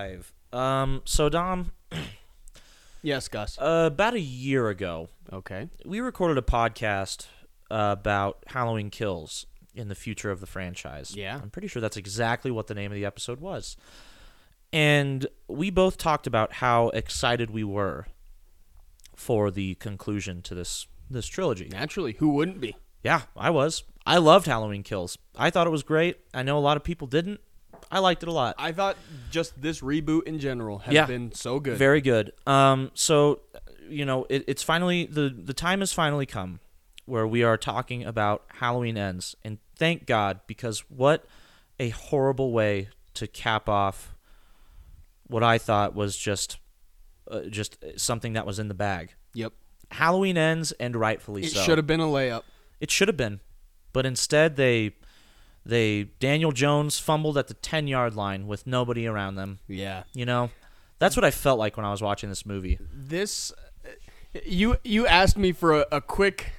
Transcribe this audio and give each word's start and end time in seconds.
five. 0.00 0.32
Um, 0.52 1.02
so 1.04 1.28
Dom, 1.28 1.72
Yes, 3.02 3.28
Gus. 3.28 3.58
uh, 3.58 3.88
about 3.92 4.14
a 4.14 4.20
year 4.20 4.68
ago, 4.68 5.08
Okay. 5.32 5.68
we 5.84 6.00
recorded 6.00 6.38
a 6.38 6.42
podcast 6.42 7.26
uh, 7.70 7.94
about 7.98 8.42
Halloween 8.48 8.90
Kills 8.90 9.46
in 9.74 9.88
the 9.88 9.94
future 9.94 10.30
of 10.30 10.40
the 10.40 10.46
franchise. 10.46 11.14
Yeah. 11.16 11.38
I'm 11.40 11.50
pretty 11.50 11.68
sure 11.68 11.80
that's 11.80 11.96
exactly 11.96 12.50
what 12.50 12.66
the 12.66 12.74
name 12.74 12.90
of 12.90 12.96
the 12.96 13.04
episode 13.04 13.40
was. 13.40 13.76
And 14.72 15.26
we 15.48 15.70
both 15.70 15.96
talked 15.98 16.26
about 16.26 16.54
how 16.54 16.88
excited 16.90 17.50
we 17.50 17.64
were 17.64 18.06
for 19.16 19.50
the 19.50 19.74
conclusion 19.76 20.42
to 20.42 20.54
this 20.54 20.86
this 21.12 21.26
trilogy. 21.26 21.68
Naturally, 21.68 22.12
who 22.14 22.28
wouldn't 22.30 22.60
be? 22.60 22.76
Yeah, 23.02 23.22
I 23.36 23.50
was. 23.50 23.82
I 24.06 24.18
loved 24.18 24.46
Halloween 24.46 24.84
Kills. 24.84 25.18
I 25.36 25.50
thought 25.50 25.66
it 25.66 25.70
was 25.70 25.82
great. 25.82 26.18
I 26.32 26.44
know 26.44 26.56
a 26.56 26.60
lot 26.60 26.76
of 26.76 26.84
people 26.84 27.08
didn't. 27.08 27.40
I 27.90 27.98
liked 28.00 28.22
it 28.22 28.28
a 28.28 28.32
lot. 28.32 28.54
I 28.58 28.72
thought 28.72 28.96
just 29.30 29.60
this 29.60 29.80
reboot 29.80 30.24
in 30.24 30.38
general 30.38 30.78
has 30.80 30.94
Yeah. 30.94 31.06
been 31.06 31.32
so 31.32 31.60
good. 31.60 31.76
Very 31.78 32.00
good. 32.00 32.32
Um, 32.46 32.90
so, 32.94 33.40
you 33.88 34.04
know, 34.04 34.26
it, 34.28 34.44
it's 34.46 34.62
finally 34.62 35.06
the 35.06 35.28
the 35.30 35.54
time 35.54 35.80
has 35.80 35.92
finally 35.92 36.26
come 36.26 36.60
where 37.06 37.26
we 37.26 37.42
are 37.42 37.56
talking 37.56 38.04
about 38.04 38.44
Halloween 38.58 38.96
ends, 38.96 39.34
and 39.44 39.58
thank 39.76 40.06
God 40.06 40.40
because 40.46 40.80
what 40.88 41.24
a 41.78 41.88
horrible 41.90 42.52
way 42.52 42.88
to 43.14 43.26
cap 43.26 43.68
off 43.68 44.14
what 45.26 45.42
I 45.42 45.58
thought 45.58 45.94
was 45.94 46.16
just 46.16 46.58
uh, 47.30 47.42
just 47.42 47.76
something 47.96 48.32
that 48.34 48.46
was 48.46 48.58
in 48.58 48.68
the 48.68 48.74
bag. 48.74 49.14
yep. 49.34 49.52
Halloween 49.92 50.36
ends, 50.38 50.70
and 50.72 50.94
rightfully 50.94 51.42
It 51.42 51.50
so. 51.50 51.60
should 51.62 51.78
have 51.78 51.86
been 51.86 52.00
a 52.00 52.04
layup. 52.04 52.42
It 52.80 52.90
should 52.92 53.08
have 53.08 53.16
been, 53.16 53.40
but 53.92 54.06
instead 54.06 54.54
they 54.56 54.92
they 55.64 56.04
Daniel 56.18 56.52
Jones 56.52 56.98
fumbled 56.98 57.36
at 57.36 57.48
the 57.48 57.54
ten 57.54 57.86
yard 57.86 58.14
line 58.14 58.46
with 58.46 58.66
nobody 58.66 59.06
around 59.06 59.36
them. 59.36 59.58
Yeah. 59.68 60.04
You 60.14 60.26
know, 60.26 60.50
that's 60.98 61.16
what 61.16 61.24
I 61.24 61.30
felt 61.30 61.58
like 61.58 61.76
when 61.76 61.86
I 61.86 61.90
was 61.90 62.02
watching 62.02 62.28
this 62.28 62.46
movie. 62.46 62.78
This 62.92 63.52
you 64.44 64.76
you 64.84 65.06
asked 65.06 65.36
me 65.36 65.52
for 65.52 65.80
a, 65.80 65.86
a 65.92 66.00
quick 66.00 66.52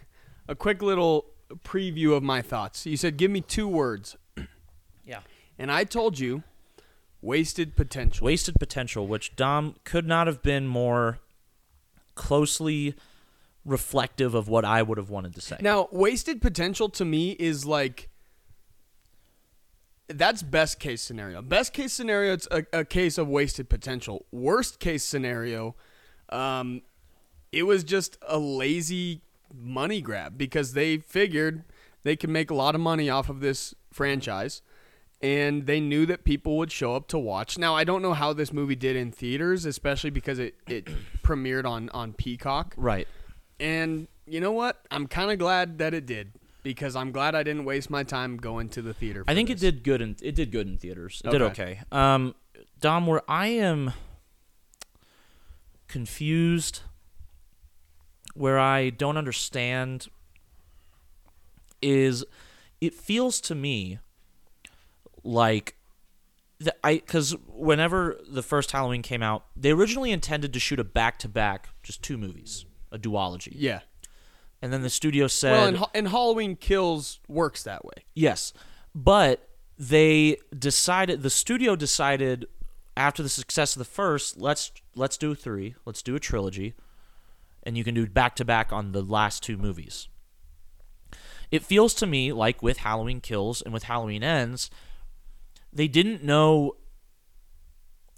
a 0.48 0.56
quick 0.56 0.81
little 0.81 1.26
preview 1.64 2.16
of 2.16 2.23
my 2.23 2.42
thoughts. 2.42 2.86
You 2.86 2.98
said 2.98 3.17
give 3.17 3.31
me 3.31 3.42
two 3.42 3.67
words. 3.67 4.17
Yeah. 5.04 5.22
And 5.58 5.72
I 5.72 5.83
told 5.83 6.20
you 6.20 6.44
wasted 7.22 7.76
potential. 7.76 8.23
Wasted 8.23 8.56
potential, 8.59 9.08
which 9.08 9.36
Dom 9.36 9.76
could 9.83 10.08
not 10.08 10.28
have 10.28 10.42
been 10.44 10.67
more 10.67 11.20
closely 12.16 12.95
reflective 13.66 14.33
of 14.33 14.48
what 14.48 14.64
I 14.64 14.81
would 14.83 14.98
have 14.98 15.09
wanted 15.09 15.36
to 15.36 15.42
say. 15.42 15.58
Now, 15.59 15.88
wasted 15.92 16.42
potential 16.42 16.88
to 16.89 17.04
me 17.04 17.31
is 17.31 17.66
like 17.66 18.09
that's 20.14 20.44
best 20.44 20.80
case 20.80 21.02
scenario. 21.02 21.42
Best 21.42 21.73
case 21.73 21.94
scenario, 21.94 22.34
it's 22.34 22.48
a, 22.52 22.66
a 22.73 22.86
case 22.86 23.17
of 23.17 23.28
wasted 23.28 23.70
potential. 23.70 24.26
Worst 24.31 24.80
case 24.80 25.04
scenario, 25.04 25.76
um, 26.30 26.81
it 27.52 27.64
was 27.64 27.84
just 27.84 28.17
a 28.28 28.38
lazy 28.38 29.22
money 29.54 30.02
grab 30.02 30.38
because 30.38 30.73
they 30.73 30.98
figured 30.98 31.64
they 32.04 32.16
could 32.16 32.30
make 32.30 32.50
a 32.50 32.56
lot 32.56 32.76
of 32.76 32.82
money 32.82 33.09
off 33.09 33.30
of 33.30 33.42
this 33.42 33.76
franchise. 33.92 34.62
And 35.23 35.67
they 35.67 35.80
knew 35.80 36.08
that 36.08 36.23
people 36.23 36.58
would 36.58 36.72
show 36.72 36.95
up 36.95 37.08
to 37.09 37.20
watch. 37.20 37.59
Now 37.59 37.76
I 37.76 37.84
don't 37.84 38.02
know 38.02 38.14
how 38.14 38.34
this 38.34 38.52
movie 38.52 38.76
did 38.76 38.95
in 38.95 39.12
theaters, 39.12 39.66
especially 39.66 40.09
because 40.09 40.39
it, 40.39 40.56
it 40.67 40.88
premiered 41.23 41.66
on, 41.66 41.89
on 41.89 42.14
Peacock. 42.14 42.73
right. 42.78 43.08
And 43.59 44.08
you 44.26 44.39
know 44.39 44.52
what? 44.52 44.84
I'm 44.89 45.06
kind 45.06 45.30
of 45.30 45.38
glad 45.38 45.78
that 45.78 45.94
it 45.94 46.08
did 46.08 46.32
because 46.64 46.95
I'm 46.95 47.12
glad 47.12 47.36
I 47.36 47.44
didn't 47.44 47.66
waste 47.66 47.90
my 47.90 48.04
time 48.04 48.38
going 48.38 48.70
to 48.70 48.81
the 48.81 48.94
theater. 48.94 49.23
I 49.28 49.34
think 49.34 49.50
this. 49.50 49.62
it 49.62 49.72
did 49.72 49.84
good 49.84 50.02
in 50.02 50.16
it 50.22 50.36
did 50.36 50.52
good 50.52 50.67
in 50.67 50.78
theaters. 50.78 51.22
It 51.26 51.31
did 51.31 51.42
Okay. 51.42 51.62
okay. 51.62 51.80
Um 51.92 52.36
Dom 52.80 53.08
where 53.08 53.22
I 53.28 53.48
am 53.48 53.94
confused 55.88 56.82
where 58.34 58.58
I 58.59 58.89
don't 58.89 59.17
understand 59.17 60.08
is 61.82 62.23
it 62.80 62.93
feels 62.93 63.42
to 63.42 63.55
me 63.55 63.99
like 65.23 65.76
that 66.60 66.78
I 66.83 66.95
because 66.95 67.36
whenever 67.48 68.17
the 68.28 68.43
first 68.43 68.72
Halloween 68.72 69.02
came 69.02 69.23
out, 69.23 69.45
they 69.55 69.72
originally 69.72 70.11
intended 70.11 70.54
to 70.54 70.60
shoot 70.60 70.80
a 70.80 70.83
back 70.83 71.20
to 71.20 71.28
back, 71.28 71.70
just 71.83 72.02
two 72.04 72.17
movies, 72.17 72.66
a 72.92 72.98
duology, 72.98 73.54
Yeah. 73.55 73.82
And 74.61 74.72
then 74.72 74.82
the 74.82 74.89
studio 74.89 75.27
said, 75.27 75.52
Well, 75.52 75.67
and, 75.67 75.77
Ha- 75.77 75.92
and 75.94 76.08
Halloween 76.08 76.55
Kills 76.55 77.20
works 77.27 77.64
that 77.64 77.83
way. 77.83 78.05
Yes, 78.14 78.54
but 78.94 79.48
they 79.77 80.38
decided 80.58 81.23
the 81.23 81.30
studio 81.30 81.76
decided 81.76 82.45
after 82.95 83.23
the 83.23 83.30
success 83.30 83.76
of 83.76 83.80
the 83.80 83.86
first, 83.86 84.38
let's 84.38 84.72
let's 84.95 85.17
do 85.17 85.33
three, 85.33 85.76
let's 85.86 86.02
do 86.02 86.16
a 86.16 86.20
trilogy, 86.20 86.73
and 87.64 87.77
you 87.77 87.83
can 87.83 87.95
do 87.95 88.05
back 88.05 88.36
to 88.36 88.45
back 88.45 88.72
on 88.72 88.92
the 88.92 89.02
last 89.02 89.44
two 89.44 89.58
movies. 89.58 90.08
It 91.49 91.64
feels 91.64 91.93
to 91.95 92.08
me 92.08 92.32
like 92.32 92.61
with 92.61 92.78
Halloween 92.78 93.20
Kills 93.20 93.61
and 93.61 93.73
with 93.73 93.83
Halloween 93.83 94.23
Ends, 94.23 94.70
they 95.73 95.88
didn't 95.88 96.23
know 96.23 96.76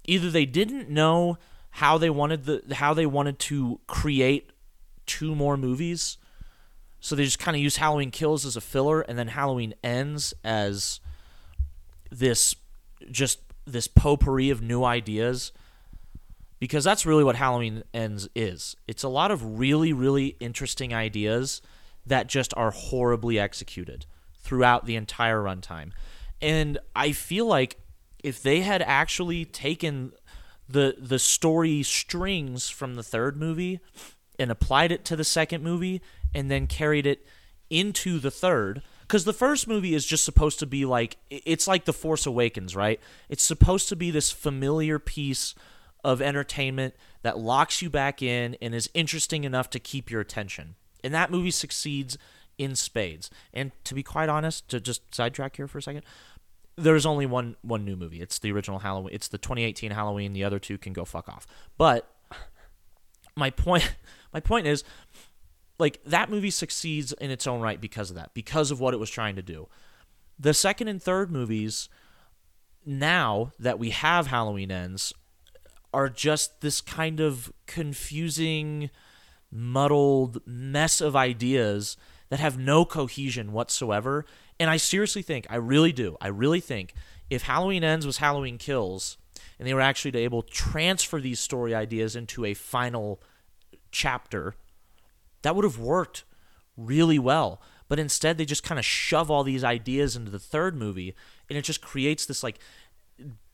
either 0.06 0.30
they 0.30 0.46
didn't 0.46 0.90
know 0.90 1.38
how 1.70 1.98
they 1.98 2.10
wanted 2.10 2.44
the 2.44 2.74
how 2.74 2.94
they 2.94 3.06
wanted 3.06 3.38
to 3.38 3.80
create 3.86 4.50
two 5.06 5.34
more 5.34 5.56
movies 5.56 6.18
so 7.04 7.14
they 7.14 7.24
just 7.24 7.38
kind 7.38 7.54
of 7.54 7.62
use 7.62 7.76
Halloween 7.76 8.10
Kills 8.10 8.46
as 8.46 8.56
a 8.56 8.62
filler, 8.62 9.02
and 9.02 9.18
then 9.18 9.28
Halloween 9.28 9.74
Ends 9.84 10.32
as 10.42 11.00
this 12.10 12.56
just 13.10 13.40
this 13.66 13.86
potpourri 13.86 14.48
of 14.48 14.62
new 14.62 14.84
ideas. 14.84 15.52
Because 16.58 16.82
that's 16.82 17.04
really 17.04 17.22
what 17.22 17.36
Halloween 17.36 17.82
Ends 17.92 18.26
is. 18.34 18.74
It's 18.88 19.02
a 19.02 19.10
lot 19.10 19.30
of 19.30 19.58
really, 19.58 19.92
really 19.92 20.36
interesting 20.40 20.94
ideas 20.94 21.60
that 22.06 22.26
just 22.26 22.54
are 22.56 22.70
horribly 22.70 23.38
executed 23.38 24.06
throughout 24.38 24.86
the 24.86 24.96
entire 24.96 25.42
runtime. 25.42 25.92
And 26.40 26.78
I 26.96 27.12
feel 27.12 27.44
like 27.44 27.76
if 28.22 28.42
they 28.42 28.62
had 28.62 28.80
actually 28.80 29.44
taken 29.44 30.12
the 30.66 30.96
the 30.98 31.18
story 31.18 31.82
strings 31.82 32.70
from 32.70 32.94
the 32.94 33.02
third 33.02 33.36
movie 33.36 33.80
and 34.38 34.50
applied 34.50 34.90
it 34.90 35.04
to 35.04 35.16
the 35.16 35.24
second 35.24 35.62
movie 35.62 36.00
and 36.34 36.50
then 36.50 36.66
carried 36.66 37.06
it 37.06 37.26
into 37.70 38.18
the 38.18 38.30
third 38.30 38.82
because 39.02 39.24
the 39.24 39.32
first 39.32 39.66
movie 39.66 39.94
is 39.94 40.04
just 40.04 40.24
supposed 40.24 40.58
to 40.58 40.66
be 40.66 40.84
like 40.84 41.16
it's 41.30 41.66
like 41.66 41.86
the 41.86 41.92
force 41.92 42.26
awakens 42.26 42.76
right 42.76 43.00
it's 43.28 43.42
supposed 43.42 43.88
to 43.88 43.96
be 43.96 44.10
this 44.10 44.30
familiar 44.30 44.98
piece 44.98 45.54
of 46.04 46.20
entertainment 46.20 46.94
that 47.22 47.38
locks 47.38 47.80
you 47.80 47.88
back 47.88 48.20
in 48.20 48.54
and 48.60 48.74
is 48.74 48.90
interesting 48.92 49.44
enough 49.44 49.70
to 49.70 49.78
keep 49.78 50.10
your 50.10 50.20
attention 50.20 50.74
and 51.02 51.14
that 51.14 51.30
movie 51.30 51.50
succeeds 51.50 52.18
in 52.58 52.76
spades 52.76 53.30
and 53.54 53.72
to 53.82 53.94
be 53.94 54.02
quite 54.02 54.28
honest 54.28 54.68
to 54.68 54.78
just 54.78 55.14
sidetrack 55.14 55.56
here 55.56 55.66
for 55.66 55.78
a 55.78 55.82
second 55.82 56.04
there's 56.76 57.06
only 57.06 57.26
one 57.26 57.56
one 57.62 57.84
new 57.84 57.96
movie. 57.96 58.20
It's 58.20 58.38
the 58.38 58.52
original 58.52 58.80
Halloween. 58.80 59.14
It's 59.14 59.28
the 59.28 59.38
2018 59.38 59.92
Halloween. 59.92 60.32
The 60.32 60.44
other 60.44 60.58
two 60.58 60.78
can 60.78 60.92
go 60.92 61.04
fuck 61.04 61.28
off. 61.28 61.46
But 61.78 62.10
my 63.36 63.50
point 63.50 63.94
my 64.32 64.40
point 64.40 64.66
is 64.66 64.84
like 65.78 66.02
that 66.04 66.30
movie 66.30 66.50
succeeds 66.50 67.12
in 67.12 67.30
its 67.30 67.46
own 67.46 67.60
right 67.60 67.80
because 67.80 68.10
of 68.10 68.16
that. 68.16 68.34
Because 68.34 68.70
of 68.70 68.80
what 68.80 68.94
it 68.94 69.00
was 69.00 69.10
trying 69.10 69.36
to 69.36 69.42
do. 69.42 69.68
The 70.38 70.54
second 70.54 70.88
and 70.88 71.02
third 71.02 71.30
movies 71.30 71.88
now 72.84 73.52
that 73.58 73.78
we 73.78 73.90
have 73.90 74.26
Halloween 74.26 74.70
ends 74.70 75.12
are 75.92 76.08
just 76.08 76.60
this 76.60 76.80
kind 76.80 77.20
of 77.20 77.52
confusing 77.66 78.90
muddled 79.50 80.40
mess 80.44 81.00
of 81.00 81.14
ideas 81.14 81.96
that 82.28 82.40
have 82.40 82.58
no 82.58 82.84
cohesion 82.84 83.52
whatsoever. 83.52 84.26
And 84.58 84.68
I 84.68 84.76
seriously 84.76 85.22
think, 85.22 85.46
I 85.48 85.56
really 85.56 85.92
do, 85.92 86.16
I 86.20 86.28
really 86.28 86.60
think, 86.60 86.94
if 87.30 87.42
Halloween 87.42 87.84
Ends 87.84 88.06
was 88.06 88.18
Halloween 88.18 88.58
Kills, 88.58 89.16
and 89.58 89.66
they 89.66 89.74
were 89.74 89.80
actually 89.80 90.18
able 90.20 90.42
to 90.42 90.52
transfer 90.52 91.20
these 91.20 91.40
story 91.40 91.74
ideas 91.74 92.16
into 92.16 92.44
a 92.44 92.54
final 92.54 93.22
chapter, 93.92 94.56
that 95.44 95.54
would 95.54 95.64
have 95.64 95.78
worked 95.78 96.24
really 96.76 97.18
well. 97.18 97.60
But 97.88 97.98
instead, 97.98 98.38
they 98.38 98.44
just 98.44 98.64
kind 98.64 98.78
of 98.78 98.84
shove 98.84 99.30
all 99.30 99.44
these 99.44 99.62
ideas 99.62 100.16
into 100.16 100.30
the 100.30 100.38
third 100.38 100.74
movie, 100.74 101.14
and 101.48 101.56
it 101.58 101.62
just 101.62 101.80
creates 101.80 102.26
this 102.26 102.42
like 102.42 102.58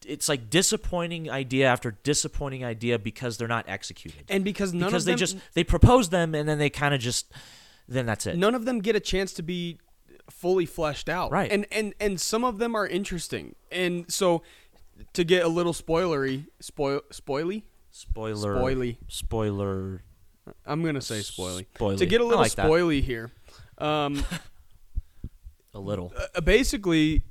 it's 0.06 0.28
like 0.28 0.48
disappointing 0.48 1.28
idea 1.31 1.66
after 1.66 1.90
disappointing 2.02 2.64
idea 2.64 2.98
because 2.98 3.37
they're 3.37 3.46
not 3.46 3.69
executed 3.69 4.25
And 4.31 4.42
because 4.42 4.72
none 4.72 4.88
because 4.88 5.02
of 5.02 5.06
they 5.06 5.12
them, 5.12 5.19
just 5.19 5.37
they 5.52 5.62
propose 5.64 6.08
them 6.08 6.34
and 6.34 6.48
then 6.48 6.56
they 6.58 6.70
kind 6.70 6.94
of 6.94 7.00
just 7.00 7.31
then 7.87 8.06
that's 8.06 8.26
it. 8.26 8.38
none 8.38 8.54
of 8.54 8.64
them 8.64 8.81
get 8.81 8.96
a 8.96 9.00
chance 9.00 9.34
to 9.34 9.42
be 9.42 9.78
fully 10.31 10.64
fleshed 10.64 11.10
out. 11.10 11.31
Right. 11.31 11.52
And 11.52 11.66
and 11.70 11.92
and 12.00 12.19
some 12.19 12.44
of 12.44 12.56
them 12.56 12.75
are 12.75 12.87
interesting. 12.87 13.54
And 13.70 14.10
so 14.10 14.42
to 15.12 15.25
get 15.25 15.44
a 15.44 15.48
little 15.48 15.75
spoilery, 15.75 16.46
spoil 16.60 17.02
spoily, 17.12 17.64
Spoiler. 17.90 18.54
Spoily. 18.54 18.96
Spoiler. 19.08 20.02
I'm 20.67 20.82
gonna 20.85 21.00
say 21.00 21.20
spoily. 21.20 21.67
Spoily. 21.76 21.99
To 21.99 22.06
get 22.06 22.20
a 22.20 22.25
little 22.25 22.41
like 22.41 22.55
that. 22.55 22.67
spoily 22.67 23.02
here, 23.02 23.31
um, 23.79 24.25
A 25.75 25.79
little. 25.81 26.12
uh, 26.35 26.41
basically, 26.41 27.23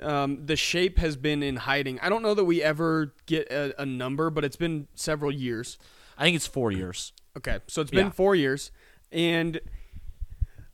Um, 0.00 0.46
the 0.46 0.56
shape 0.56 0.98
has 0.98 1.16
been 1.16 1.42
in 1.42 1.56
hiding. 1.56 2.00
I 2.00 2.08
don't 2.08 2.22
know 2.22 2.34
that 2.34 2.44
we 2.44 2.60
ever 2.62 3.14
get 3.26 3.50
a, 3.52 3.80
a 3.82 3.86
number, 3.86 4.30
but 4.30 4.44
it's 4.44 4.56
been 4.56 4.88
several 4.94 5.30
years. 5.30 5.78
I 6.18 6.24
think 6.24 6.34
it's 6.36 6.46
four 6.46 6.72
years. 6.72 7.12
Okay, 7.36 7.60
so 7.68 7.80
it's 7.82 7.90
been 7.90 8.06
Yeah. 8.06 8.10
four 8.12 8.34
years, 8.34 8.70
and 9.12 9.60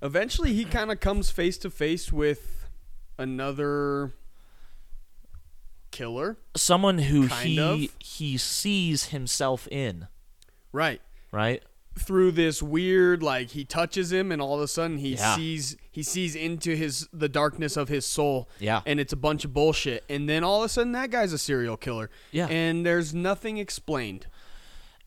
eventually 0.00 0.54
he 0.54 0.64
kind 0.64 0.90
of 0.90 1.00
comes 1.00 1.30
face 1.30 1.58
to 1.58 1.70
face 1.70 2.10
with 2.12 2.66
another 3.18 4.12
killer. 5.90 6.36
Someone 6.56 6.98
who 6.98 7.26
he 7.26 7.58
of. 7.60 7.80
he 7.98 8.36
sees 8.38 9.06
himself 9.06 9.66
in, 9.70 10.06
Right. 10.72 11.00
right? 11.32 11.62
Through 11.98 12.32
this 12.32 12.62
weird, 12.62 13.22
like 13.22 13.50
he 13.50 13.64
touches 13.64 14.12
him, 14.12 14.30
and 14.32 14.40
all 14.40 14.54
of 14.56 14.60
a 14.62 14.68
sudden 14.68 14.98
he 14.98 15.14
Yeah. 15.14 15.36
sees 15.36 15.76
he 15.90 16.02
sees 16.02 16.34
into 16.36 16.76
his 16.76 17.08
the 17.12 17.28
darkness 17.28 17.76
of 17.76 17.88
his 17.88 18.06
soul. 18.06 18.48
Yeah. 18.60 18.82
and 18.86 18.98
it's 19.00 19.12
a 19.12 19.16
bunch 19.16 19.44
of 19.44 19.52
bullshit. 19.52 20.04
And 20.08 20.28
then 20.28 20.44
all 20.44 20.60
of 20.62 20.66
a 20.66 20.68
sudden 20.68 20.92
that 20.92 21.10
guy's 21.10 21.32
a 21.32 21.38
serial 21.38 21.76
killer. 21.76 22.10
Yeah. 22.32 22.46
and 22.48 22.86
there's 22.86 23.12
nothing 23.14 23.58
explained. 23.58 24.26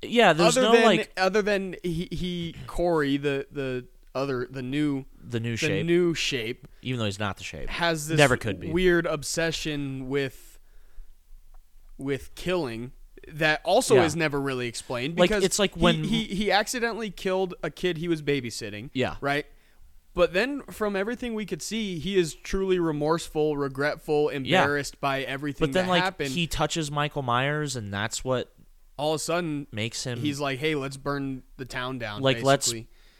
Yeah, 0.03 0.33
there's 0.33 0.57
other 0.57 0.67
no 0.67 0.73
than 0.73 0.83
like 0.85 1.11
other 1.17 1.41
than 1.41 1.75
he, 1.83 2.07
he 2.11 2.55
Corey 2.67 3.17
the 3.17 3.47
the 3.51 3.85
other 4.13 4.47
the 4.49 4.61
new 4.63 5.05
the 5.23 5.39
new 5.39 5.51
the 5.51 5.57
shape, 5.57 5.85
new 5.85 6.13
shape 6.13 6.67
even 6.81 6.99
though 6.99 7.05
he's 7.05 7.19
not 7.19 7.37
the 7.37 7.43
shape. 7.43 7.69
has 7.69 8.07
this 8.07 8.17
Never 8.17 8.35
could 8.35 8.59
be. 8.59 8.71
weird 8.71 9.05
obsession 9.05 10.09
with 10.09 10.59
with 11.97 12.33
killing 12.35 12.91
that 13.27 13.61
also 13.63 13.95
Yeah. 13.95 14.05
is 14.05 14.15
never 14.15 14.39
really 14.41 14.67
explained 14.67 15.17
Like, 15.19 15.29
because 15.29 15.43
it's 15.43 15.59
like 15.59 15.75
when- 15.75 16.03
he, 16.03 16.23
he 16.25 16.51
accidentally 16.51 17.09
killed 17.11 17.53
a 17.63 17.69
kid 17.69 17.97
he 17.97 18.07
was 18.07 18.21
babysitting 18.21 18.89
Yeah. 18.93 19.15
right 19.21 19.45
but 20.13 20.33
then 20.33 20.61
from 20.63 20.95
everything 20.95 21.33
we 21.35 21.45
could 21.45 21.61
see 21.61 21.99
he 21.99 22.17
is 22.17 22.33
truly 22.35 22.79
remorseful 22.79 23.55
regretful 23.57 24.29
embarrassed 24.29 24.99
by 24.99 25.21
everything 25.21 25.67
But 25.67 25.73
then 25.73 25.85
that 25.85 25.91
like 25.91 26.03
happened 26.03 26.31
he 26.31 26.47
touches 26.47 26.89
Michael 26.91 27.21
Myers, 27.21 27.75
and 27.75 27.93
that's 27.93 28.23
what 28.23 28.53
all 28.97 29.13
of 29.13 29.15
a 29.17 29.19
sudden 29.19 29.67
makes 29.71 30.03
him 30.03 30.19
he's 30.19 30.39
like 30.39 30.59
hey 30.59 30.75
let's 30.75 30.97
burn 30.97 31.43
the 31.57 31.65
town 31.65 31.97
down 31.99 32.21
like 32.21 32.43
let's 32.43 32.73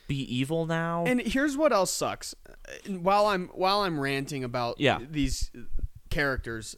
be 0.07 0.35
evil 0.35 0.65
now. 0.65 1.05
And 1.07 1.21
here's 1.21 1.55
what 1.55 1.71
else 1.71 1.89
sucks. 1.93 2.35
Uh, 2.49 2.91
While 2.95 3.27
I'm 3.27 3.47
while 3.53 3.79
I'm 3.81 3.97
ranting 3.97 4.43
about 4.43 4.75
Yeah. 4.77 4.99
these 5.09 5.49
characters, 6.09 6.75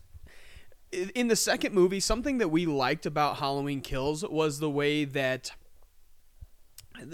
in 1.15 1.27
the 1.27 1.35
second 1.35 1.73
movie, 1.73 1.99
something 1.99 2.37
that 2.37 2.49
we 2.49 2.65
liked 2.65 3.05
about 3.05 3.37
Halloween 3.37 3.81
Kills 3.81 4.23
was 4.27 4.59
the 4.59 4.69
way 4.69 5.05
that 5.05 5.51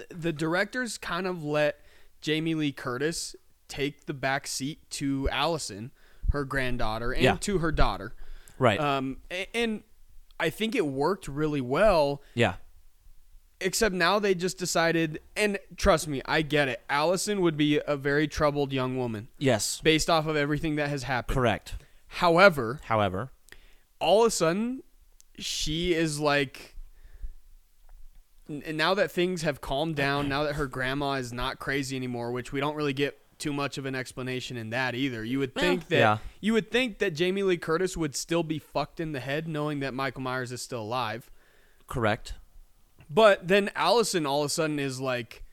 the 0.10 0.34
directors 0.34 0.98
kind 0.98 1.26
of 1.28 1.44
let 1.44 1.80
Jamie 2.22 2.56
Lee 2.56 2.72
Curtis 2.72 3.36
take 3.68 4.06
the 4.06 4.14
back 4.14 4.46
seat 4.48 4.80
to 4.92 5.30
Allison, 5.32 5.92
her 6.32 6.44
granddaughter, 6.44 7.12
and 7.12 7.24
Yeah. 7.24 7.38
to 7.42 7.60
her 7.60 7.72
daughter. 7.72 8.14
right. 8.58 8.80
Um, 8.80 9.18
and 9.54 9.84
I 10.40 10.50
think 10.50 10.76
it 10.76 10.86
worked 10.86 11.28
really 11.30 11.62
well 11.62 12.22
yeah. 12.34 12.56
except 13.62 13.96
now 13.96 14.20
they 14.20 14.34
just 14.36 14.58
decided 14.58 15.20
and 15.36 15.58
trust 15.78 16.08
me 16.08 16.22
i 16.26 16.42
get 16.42 16.68
it 16.70 16.82
allison 16.90 17.42
would 17.42 17.56
be 17.58 17.80
a 17.88 17.96
very 17.98 18.26
troubled 18.28 18.72
young 18.74 18.98
woman 18.98 19.28
Yes. 19.38 19.80
based 19.82 20.10
off 20.10 20.28
of 20.28 20.36
everything 20.38 20.76
that 20.78 20.90
has 20.90 21.04
happened 21.04 21.36
Correct. 21.36 21.76
however 22.08 22.80
However, 22.86 23.32
all 24.00 24.22
of 24.22 24.28
a 24.28 24.32
sudden 24.32 24.84
she 25.38 25.94
is 25.94 26.20
like 26.20 26.76
and 28.48 28.78
now 28.78 28.94
that 28.94 29.12
things 29.12 29.44
have 29.44 29.62
calmed 29.62 29.96
down 29.96 30.28
now 30.28 30.44
that 30.44 30.56
her 30.56 30.68
grandma 30.68 31.14
is 31.14 31.32
not 31.32 31.60
crazy 31.60 31.96
anymore 31.96 32.32
which 32.32 32.52
we 32.52 32.60
don't 32.60 32.76
really 32.76 32.94
get 32.94 33.18
too 33.38 33.54
much 33.54 33.78
of 33.78 33.86
an 33.86 33.96
explanation 33.96 34.58
in 34.58 34.72
that 34.72 34.96
either 34.96 35.24
you 35.24 35.40
would 35.40 35.56
think 35.56 35.88
that 35.88 35.98
yeah. 35.98 36.18
you 36.42 36.52
would 36.52 36.70
think 36.72 36.98
that 36.98 37.12
jamie 37.12 37.44
lee 37.44 37.58
curtis 37.58 37.96
would 37.96 38.16
still 38.16 38.44
be 38.44 38.60
fucked 38.60 39.00
in 39.00 39.14
the 39.14 39.20
head 39.20 39.48
knowing 39.48 39.80
that 39.80 39.94
michael 39.94 40.22
myers 40.22 40.52
is 40.52 40.62
still 40.62 40.82
alive 40.82 41.30
correct. 41.90 42.36
But 43.10 43.48
then 43.48 43.72
Allison 43.76 44.26
all 44.26 44.42
of 44.42 44.46
a 44.46 44.50
sudden 44.50 44.80
is 44.80 45.02
like 45.02 45.44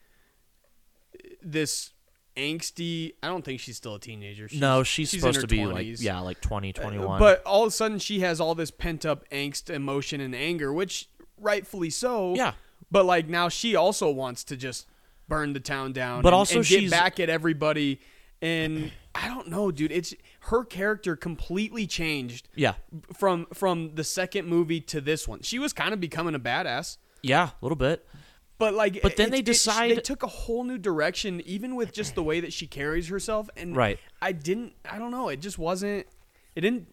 this 1.41 1.91
angsty. 2.37 3.13
I 3.21 3.27
don't 3.27 3.43
think 3.43 3.59
she's 3.59 3.77
still 3.77 3.95
a 3.95 3.99
teenager. 3.99 4.47
She's, 4.47 4.59
no, 4.59 4.83
she's, 4.83 5.13
in 5.13 5.19
supposed 5.19 5.41
to 5.41 5.47
be 5.47 5.59
20s. 5.59 5.73
like 5.73 6.01
yeah, 6.01 6.19
like 6.19 6.39
20, 6.41 6.69
uh, 6.75 6.81
21. 6.81 7.19
But 7.19 7.43
all 7.43 7.63
of 7.63 7.69
a 7.69 7.71
sudden 7.71 7.99
she 7.99 8.19
has 8.21 8.39
all 8.39 8.55
this 8.55 8.71
pent 8.71 9.05
up 9.05 9.27
angst, 9.29 9.69
emotion, 9.69 10.21
and 10.21 10.35
anger, 10.35 10.71
which 10.71 11.09
rightfully 11.39 11.89
so. 11.89 12.35
Yeah. 12.35 12.53
But 12.89 13.05
like 13.05 13.27
now 13.27 13.49
she 13.49 13.75
also 13.75 14.09
wants 14.09 14.43
to 14.45 14.55
just 14.55 14.87
burn 15.27 15.53
the 15.53 15.59
town 15.59 15.91
down. 15.93 16.21
But 16.21 16.29
and- 16.29 16.35
also 16.35 16.57
and 16.57 16.65
get 16.65 16.79
she's- 16.79 16.91
back 16.91 17.19
at 17.19 17.29
everybody. 17.29 17.99
And 18.39 18.91
I 19.15 19.27
don't 19.27 19.47
know, 19.47 19.71
dude. 19.71 19.91
It's 19.91 20.13
her 20.41 20.63
character 20.63 21.15
completely 21.15 21.87
changed 21.87 22.47
yeah. 22.55 22.75
from 23.17 23.47
from 23.51 23.95
the 23.95 24.03
second 24.03 24.47
movie 24.47 24.79
to 24.81 25.01
this 25.01 25.27
one. 25.27 25.41
She 25.41 25.57
was 25.57 25.73
kind 25.73 25.91
of 25.91 25.99
becoming 25.99 26.35
a 26.35 26.39
badass. 26.39 26.97
Yeah, 27.23 27.49
a 27.49 27.65
little 27.65 27.75
bit. 27.75 28.07
But 28.59 28.73
like, 28.73 29.01
But 29.03 29.17
then 29.17 29.27
it- 29.27 29.31
they 29.31 29.39
it- 29.39 29.45
decide- 29.45 29.91
they 29.91 30.01
took 30.01 30.23
a 30.23 30.27
whole 30.27 30.63
new 30.63 30.77
direction, 30.79 31.41
even 31.41 31.75
with 31.75 31.93
just 31.93 32.15
the 32.15 32.23
way 32.23 32.39
that 32.39 32.51
she 32.53 32.65
carries 32.67 33.07
herself. 33.09 33.49
And 33.55 33.75
Right. 33.75 33.99
I 34.21 34.31
didn't. 34.31 34.73
I 34.89 34.97
don't 34.97 35.11
know. 35.11 35.29
It 35.29 35.37
just 35.41 35.59
wasn't. 35.59 36.07
It 36.55 36.61
didn't. 36.61 36.87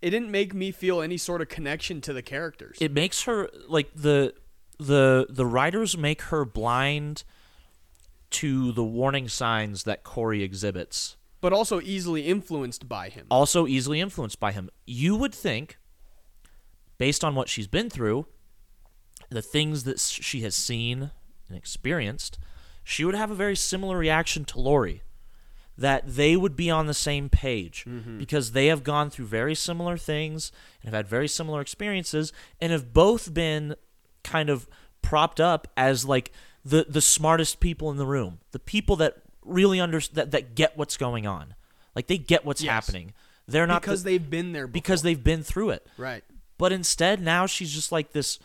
It 0.00 0.10
didn't 0.10 0.30
make 0.30 0.54
me 0.54 0.70
feel 0.70 1.00
any 1.02 1.16
sort 1.18 1.42
of 1.42 1.48
connection 1.48 2.00
to 2.02 2.12
the 2.12 2.22
characters. 2.22 2.78
It 2.80 2.92
makes 2.92 3.22
her 3.24 3.50
like 3.66 3.90
the 3.94 4.34
the 4.78 5.26
the 5.28 5.44
writers 5.44 5.98
make 5.98 6.22
her 6.22 6.44
blind 6.44 7.24
to 8.30 8.72
the 8.72 8.84
warning 8.84 9.28
signs 9.28 9.82
that 9.84 10.04
Corey 10.04 10.42
exhibits. 10.42 11.16
but 11.40 11.52
also 11.52 11.80
easily 11.80 12.26
influenced 12.26 12.88
by 12.88 13.08
him. 13.08 13.26
Also 13.30 13.66
easily 13.66 14.00
influenced 14.00 14.40
by 14.40 14.50
him. 14.52 14.68
You 14.86 15.14
would 15.16 15.32
think 15.34 15.78
based 16.98 17.22
on 17.24 17.34
what 17.36 17.48
she's 17.48 17.66
been 17.68 17.88
through, 17.88 18.26
the 19.30 19.42
things 19.42 19.84
that 19.84 19.98
she 20.00 20.40
has 20.42 20.54
seen 20.54 21.10
and 21.48 21.56
experienced, 21.56 22.38
she 22.84 23.04
would 23.04 23.14
have 23.14 23.30
a 23.30 23.34
very 23.34 23.56
similar 23.56 23.98
reaction 23.98 24.44
to 24.46 24.60
Laurie. 24.60 25.02
That 25.76 26.02
they 26.06 26.36
would 26.36 26.56
be 26.56 26.70
on 26.70 26.86
the 26.88 26.94
same 26.94 27.28
page 27.28 27.84
mm-hmm. 27.86 28.18
because 28.18 28.50
they 28.50 28.66
have 28.66 28.82
gone 28.82 29.10
through 29.10 29.26
very 29.26 29.54
similar 29.54 29.96
things 29.96 30.50
and 30.82 30.92
have 30.92 30.98
had 31.04 31.08
very 31.08 31.28
similar 31.28 31.60
experiences 31.60 32.32
and 32.60 32.72
have 32.72 32.92
both 32.92 33.32
been 33.32 33.76
kind 34.24 34.50
of 34.50 34.66
propped 35.02 35.38
up 35.38 35.68
as 35.76 36.04
like 36.04 36.32
the 36.64 36.84
the 36.88 37.00
smartest 37.00 37.60
people 37.60 37.92
in 37.92 37.96
the 37.96 38.06
room, 38.06 38.40
the 38.50 38.58
people 38.58 38.96
that 38.96 39.18
really 39.44 39.78
under 39.78 40.00
that, 40.14 40.32
that 40.32 40.56
get 40.56 40.76
what's 40.76 40.96
going 40.96 41.28
on, 41.28 41.54
like 41.94 42.08
they 42.08 42.18
get 42.18 42.44
what's 42.44 42.60
Yes. 42.60 42.72
happening. 42.72 43.12
They're 43.46 43.66
not 43.66 43.80
because 43.82 44.02
the- 44.02 44.10
they've 44.10 44.30
been 44.30 44.50
there. 44.50 44.66
Before. 44.66 44.72
because 44.72 45.02
they've 45.02 45.22
been 45.22 45.44
through 45.44 45.70
it. 45.70 45.86
right. 45.96 46.24
But 46.58 46.72
instead, 46.72 47.20
now 47.22 47.46
she's 47.46 47.72
just 47.72 47.92
like 47.92 48.10
this 48.10 48.40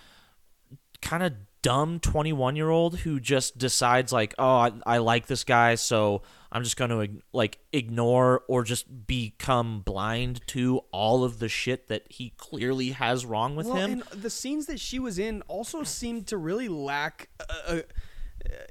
kind 1.03 1.21
of 1.21 1.33
dumb 1.61 1.99
21 1.99 2.55
year 2.55 2.69
old 2.69 2.99
who 2.99 3.19
just 3.19 3.57
decides, 3.57 4.11
like, 4.11 4.33
oh, 4.39 4.55
I, 4.57 4.71
I 4.85 4.97
like 4.97 5.27
this 5.27 5.43
guy, 5.43 5.75
so 5.75 6.23
I'm 6.51 6.63
just 6.63 6.75
going 6.77 6.89
to, 6.89 7.21
like, 7.31 7.59
ignore 7.71 8.43
or 8.47 8.63
just 8.63 9.07
become 9.07 9.81
blind 9.81 10.41
to 10.47 10.81
all 10.91 11.23
of 11.23 11.39
the 11.39 11.47
shit 11.49 11.87
that 11.89 12.03
he 12.09 12.33
clearly 12.37 12.89
has 12.91 13.25
wrong 13.25 13.55
with 13.55 13.67
Well, 13.67 13.75
him. 13.77 13.91
and 14.11 14.21
the 14.21 14.29
scenes 14.29 14.65
that 14.65 14.79
she 14.79 14.99
was 14.99 15.19
in 15.19 15.41
also 15.43 15.83
seemed 15.83 16.27
to 16.27 16.37
really 16.37 16.67
lack 16.67 17.29
uh, 17.39 17.53
uh, 17.67 17.81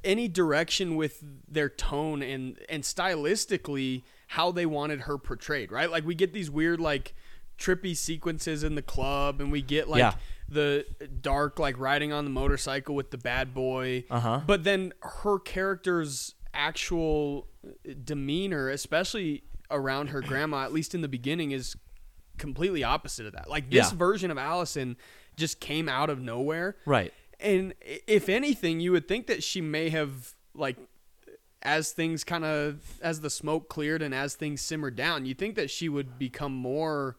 any 0.05 0.29
direction 0.29 0.97
with 0.97 1.25
their 1.49 1.69
tone 1.71 2.23
and 2.23 2.59
and 2.69 2.83
stylistically 2.83 4.03
how 4.27 4.53
they 4.53 4.67
wanted 4.67 5.03
her 5.03 5.17
portrayed. 5.19 5.73
Right, 5.73 5.91
like 5.91 6.05
we 6.05 6.15
get 6.15 6.33
these 6.35 6.51
weird 6.51 6.79
like 6.81 7.15
trippy 7.59 7.97
sequences 7.97 8.63
in 8.65 8.75
the 8.75 8.83
club, 8.83 9.41
and 9.41 9.51
we 9.51 9.63
get 9.63 9.89
like. 9.89 10.01
Yeah. 10.01 10.15
The 10.53 10.87
dark, 11.21 11.59
like 11.59 11.79
riding 11.79 12.13
on 12.13 12.25
the 12.25 12.31
motorcycle 12.31 12.95
with 12.95 13.11
the 13.11 13.19
bad 13.19 13.55
boy. 13.55 14.05
Uh-huh. 14.11 14.41
But 14.47 14.65
then 14.65 14.93
her 15.03 15.39
character's 15.39 16.35
actual 16.55 17.47
demeanor, 18.05 18.69
especially 18.69 19.45
around 19.71 20.09
her 20.09 20.21
grandma, 20.21 20.65
at 20.65 20.73
least 20.73 20.95
in 20.95 21.01
the 21.01 21.09
beginning, 21.09 21.53
is 21.53 21.77
completely 22.39 22.85
opposite 22.85 23.27
of 23.27 23.33
that. 23.33 23.49
Like 23.49 23.71
this 23.71 23.91
Yeah. 23.93 23.97
version 23.97 24.31
of 24.31 24.39
Allison 24.39 24.97
just 25.37 25.61
came 25.61 25.89
out 25.89 26.11
of 26.11 26.21
nowhere. 26.21 26.77
right. 26.87 27.13
And 27.41 27.75
if 27.83 28.29
anything, 28.29 28.79
you 28.79 28.93
would 28.93 29.09
think 29.09 29.27
that 29.27 29.43
she 29.43 29.61
may 29.61 29.89
have 29.89 30.35
like 30.55 30.77
as 31.63 31.91
things 31.93 32.23
kind 32.23 32.45
of 32.45 33.01
as 33.03 33.21
the 33.21 33.31
smoke 33.31 33.69
cleared 33.69 34.01
and 34.03 34.15
as 34.15 34.35
things 34.37 34.61
simmered 34.61 34.95
down, 34.95 35.27
you 35.27 35.35
think 35.35 35.57
that 35.57 35.69
she 35.71 35.89
would 35.89 36.19
become 36.21 36.53
more 36.55 37.17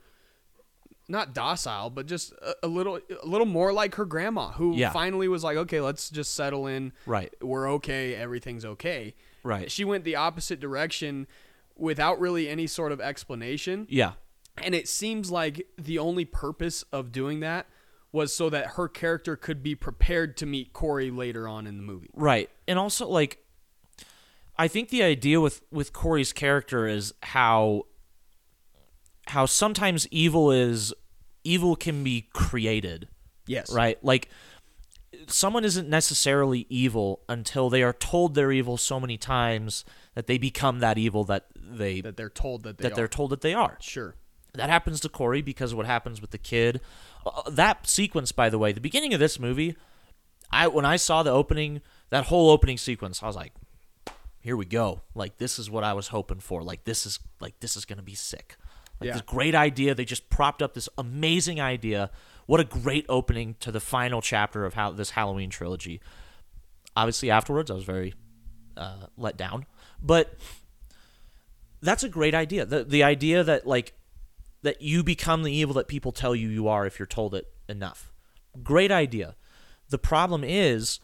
not 1.08 1.34
docile, 1.34 1.90
but 1.90 2.06
just 2.06 2.32
a, 2.34 2.56
a 2.64 2.68
little 2.68 3.00
a 3.22 3.26
little 3.28 3.46
more 3.48 3.74
like 3.74 3.96
her 3.96 4.06
grandma 4.06 4.52
who 4.52 4.76
Yeah. 4.76 4.92
finally 4.92 5.28
was 5.28 5.44
like, 5.44 5.58
"Okay, 5.58 5.82
let's 5.82 6.10
just 6.10 6.34
settle 6.36 6.68
in. 6.68 6.94
Right. 7.06 7.34
We're 7.42 7.70
okay. 7.74 8.16
Everything's 8.16 8.66
okay." 8.66 9.14
Right. 9.44 9.70
She 9.70 9.84
went 9.84 10.04
the 10.06 10.16
opposite 10.16 10.60
direction 10.60 11.28
without 11.76 12.20
really 12.20 12.48
any 12.48 12.68
sort 12.68 12.92
of 12.92 13.02
explanation. 13.02 13.86
Yeah. 13.90 14.14
And 14.62 14.74
it 14.76 14.88
seems 14.88 15.32
like 15.32 15.68
the 15.78 15.98
only 16.00 16.24
purpose 16.26 16.84
of 16.94 17.12
doing 17.12 17.40
that 17.42 17.66
was 18.12 18.34
so 18.34 18.50
that 18.52 18.68
her 18.78 18.88
character 18.88 19.36
could 19.36 19.64
be 19.64 19.74
prepared 19.74 20.38
to 20.38 20.46
meet 20.46 20.72
Corey 20.72 21.10
later 21.10 21.48
on 21.48 21.66
in 21.66 21.78
the 21.78 21.84
movie. 21.84 22.12
Right. 22.14 22.50
And 22.68 22.78
also 22.80 23.08
like 23.08 23.40
I 24.58 24.68
think 24.68 24.90
the 24.90 25.02
idea 25.04 25.42
with 25.42 25.64
with 25.72 25.92
Corey's 25.94 26.32
character 26.32 26.88
is 26.88 27.14
how 27.24 27.88
how 29.28 29.46
sometimes 29.46 30.08
evil 30.10 30.52
is 30.52 30.94
evil 31.44 31.76
can 31.76 32.04
be 32.04 32.28
created, 32.34 33.08
Yes. 33.48 33.72
right? 33.74 33.98
Like 34.04 34.30
someone 35.28 35.64
isn't 35.64 35.90
necessarily 35.90 36.66
evil 36.70 37.22
until 37.30 37.70
they 37.70 37.84
are 37.84 37.94
told 37.94 38.36
they're 38.36 38.52
evil 38.52 38.78
so 38.78 39.00
many 39.00 39.18
times 39.18 39.86
that 40.16 40.28
they 40.28 40.38
become 40.38 40.80
that 40.80 40.98
evil 40.98 41.24
that 41.26 41.46
they 41.56 42.02
That 42.02 42.18
they're 42.18 42.30
told 42.30 42.64
that 42.64 42.78
they 42.78 42.84
that 42.84 42.94
are. 42.94 42.96
they're 42.96 43.08
told 43.08 43.30
that 43.32 43.42
they 43.42 43.54
are. 43.54 43.78
Sure. 43.82 44.16
That 44.54 44.70
happens 44.70 45.00
to 45.02 45.10
Corey 45.10 45.42
because 45.42 45.72
of 45.72 45.78
what 45.78 45.88
happens 45.88 46.22
with 46.22 46.30
the 46.32 46.38
kid. 46.38 46.80
Uh, 47.26 47.50
that 47.50 47.88
sequence, 47.88 48.32
by 48.32 48.50
the 48.50 48.60
way, 48.60 48.72
the 48.72 48.82
beginning 48.82 49.14
of 49.14 49.20
this 49.20 49.40
movie, 49.40 49.76
I 50.52 50.68
when 50.68 50.86
I 50.86 50.96
saw 50.98 51.24
the 51.24 51.32
opening, 51.32 51.82
that 52.12 52.26
whole 52.26 52.52
opening 52.52 52.78
sequence, 52.78 53.24
I 53.24 53.28
was 53.28 53.36
like, 53.36 53.54
"Here 54.42 54.56
we 54.56 54.66
go! 54.66 55.02
Like 55.16 55.38
this 55.38 55.58
is 55.58 55.72
what 55.72 55.84
I 55.84 55.94
was 55.94 56.10
hoping 56.10 56.40
for. 56.40 56.62
Like 56.62 56.84
this 56.84 57.08
is 57.08 57.18
like 57.40 57.60
this 57.62 57.76
is 57.76 57.86
gonna 57.86 58.04
be 58.04 58.14
sick. 58.14 58.56
Like 59.04 59.08
Yeah. 59.08 59.14
this 59.14 59.22
great 59.24 59.54
idea. 59.56 59.94
They 59.94 60.06
just 60.06 60.30
propped 60.30 60.62
up 60.62 60.74
this 60.74 60.88
amazing 60.98 61.60
idea. 61.60 62.10
What 62.46 62.60
a 62.60 62.64
great 62.64 63.06
opening 63.10 63.56
to 63.60 63.72
the 63.72 63.80
final 63.80 64.22
chapter 64.22 64.66
of 64.66 64.74
how 64.74 64.92
this 64.92 65.12
Halloween 65.12 65.50
trilogy. 65.50 66.02
Obviously, 66.96 67.30
afterwards, 67.32 67.70
I 67.72 67.74
was 67.74 67.84
very 67.84 68.14
uh, 68.78 69.08
let 69.18 69.38
down, 69.38 69.66
but 70.02 70.36
that's 71.82 72.04
a 72.04 72.10
great 72.10 72.34
idea. 72.34 72.66
The 72.66 72.84
the 72.84 73.04
idea 73.04 73.44
that 73.44 73.66
like 73.68 73.94
that 74.62 74.82
you 74.82 75.04
become 75.04 75.44
the 75.44 75.52
evil 75.52 75.74
that 75.76 75.88
people 75.88 76.12
tell 76.12 76.34
you 76.36 76.48
you 76.48 76.68
are 76.68 76.86
if 76.86 76.98
you're 77.00 77.06
told 77.06 77.36
it 77.36 77.48
enough. 77.68 78.12
Great 78.64 78.92
idea. 78.92 79.36
The 79.90 79.98
problem 79.98 80.44
is 80.44 81.00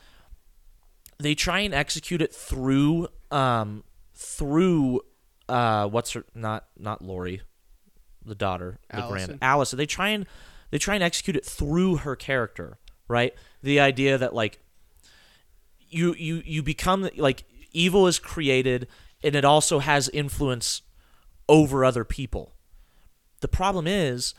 they 1.18 1.36
try 1.36 1.60
and 1.60 1.74
execute 1.74 2.22
it 2.22 2.34
through 2.34 3.08
um 3.32 3.84
through 4.16 5.02
uh 5.50 5.88
what's 5.88 6.12
her 6.14 6.24
not 6.34 6.68
not 6.78 7.04
Laurie, 7.04 7.42
the 8.26 8.36
daughter, 8.36 8.80
the 8.90 8.98
Allison. 8.98 9.28
grand 9.28 9.40
Allison. 9.42 9.78
They 9.78 9.86
try 9.86 10.10
and 10.10 10.26
they 10.72 10.78
try 10.78 10.96
and 10.96 11.04
execute 11.04 11.36
it 11.36 11.46
through 11.46 11.98
her 11.98 12.16
character, 12.16 12.78
right? 13.08 13.34
The 13.64 13.80
idea 13.80 14.18
that 14.18 14.34
like 14.36 14.60
you 15.90 16.14
you 16.16 16.42
you 16.46 16.62
become 16.64 17.10
like 17.18 17.44
evil 17.74 18.08
is 18.08 18.20
created 18.20 18.88
and 19.24 19.36
it 19.36 19.44
also 19.46 19.80
has 19.80 20.10
influence 20.10 20.82
over 21.48 21.84
other 21.84 22.04
people. 22.06 22.54
The 23.42 23.48
problem 23.48 23.88
is 23.88 24.34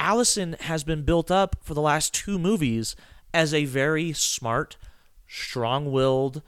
Allison 0.00 0.56
has 0.60 0.82
been 0.84 1.02
built 1.04 1.30
up 1.30 1.56
for 1.62 1.74
the 1.74 1.80
last 1.80 2.12
two 2.12 2.38
movies 2.38 2.96
as 3.32 3.54
a 3.54 3.64
very 3.64 4.12
smart, 4.12 4.76
strong-willed 5.28 6.42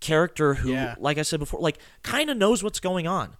character 0.00 0.54
who 0.54 0.70
Yeah. 0.72 0.94
like 0.98 1.18
I 1.18 1.22
said 1.22 1.40
before 1.40 1.60
like 1.60 1.78
kind 2.02 2.30
of 2.30 2.36
knows 2.36 2.62
what's 2.62 2.80
going 2.80 3.06
on. 3.06 3.36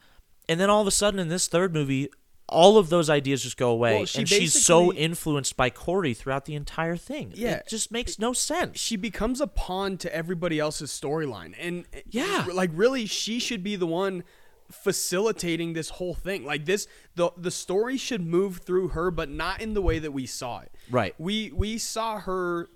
And 0.48 0.58
then 0.58 0.70
all 0.70 0.80
of 0.80 0.86
a 0.86 0.90
sudden 0.92 1.20
in 1.20 1.28
this 1.28 1.46
third 1.48 1.72
movie 1.74 2.08
all 2.50 2.78
of 2.78 2.88
those 2.88 3.10
ideas 3.10 3.42
just 3.42 3.58
go 3.58 3.68
away 3.68 3.96
Well, 3.96 4.04
she 4.06 4.20
and 4.20 4.28
she's 4.28 4.64
so 4.64 4.90
influenced 4.90 5.54
by 5.54 5.68
Corey 5.68 6.14
throughout 6.14 6.46
the 6.46 6.54
entire 6.54 6.96
thing. 6.96 7.30
Yeah. 7.34 7.56
It 7.56 7.68
just 7.68 7.92
makes 7.92 8.18
no 8.18 8.32
sense. 8.32 8.80
she 8.80 8.96
becomes 8.96 9.42
a 9.42 9.46
pawn 9.46 9.98
to 9.98 10.14
everybody 10.14 10.58
else's 10.58 10.90
storyline 10.90 11.54
and 11.60 11.84
eh, 11.92 12.00
Yeah. 12.08 12.46
like 12.50 12.70
really 12.72 13.04
she 13.04 13.38
should 13.38 13.62
be 13.62 13.76
the 13.76 13.86
one 13.86 14.24
facilitating 14.70 15.72
this 15.72 15.90
whole 15.90 16.14
thing 16.14 16.44
like 16.44 16.64
this 16.64 16.86
the 17.14 17.30
the 17.36 17.50
story 17.50 17.96
should 17.96 18.24
move 18.26 18.58
through 18.58 18.88
her 18.88 19.10
but 19.10 19.28
not 19.30 19.60
in 19.60 19.74
the 19.74 19.82
way 19.82 19.98
that 19.98 20.12
we 20.12 20.24
saw 20.24 20.60
it 20.60 20.72
Right. 20.90 21.14
we 21.18 21.50
we 21.54 21.78
saw 21.78 22.18
her 22.20 22.68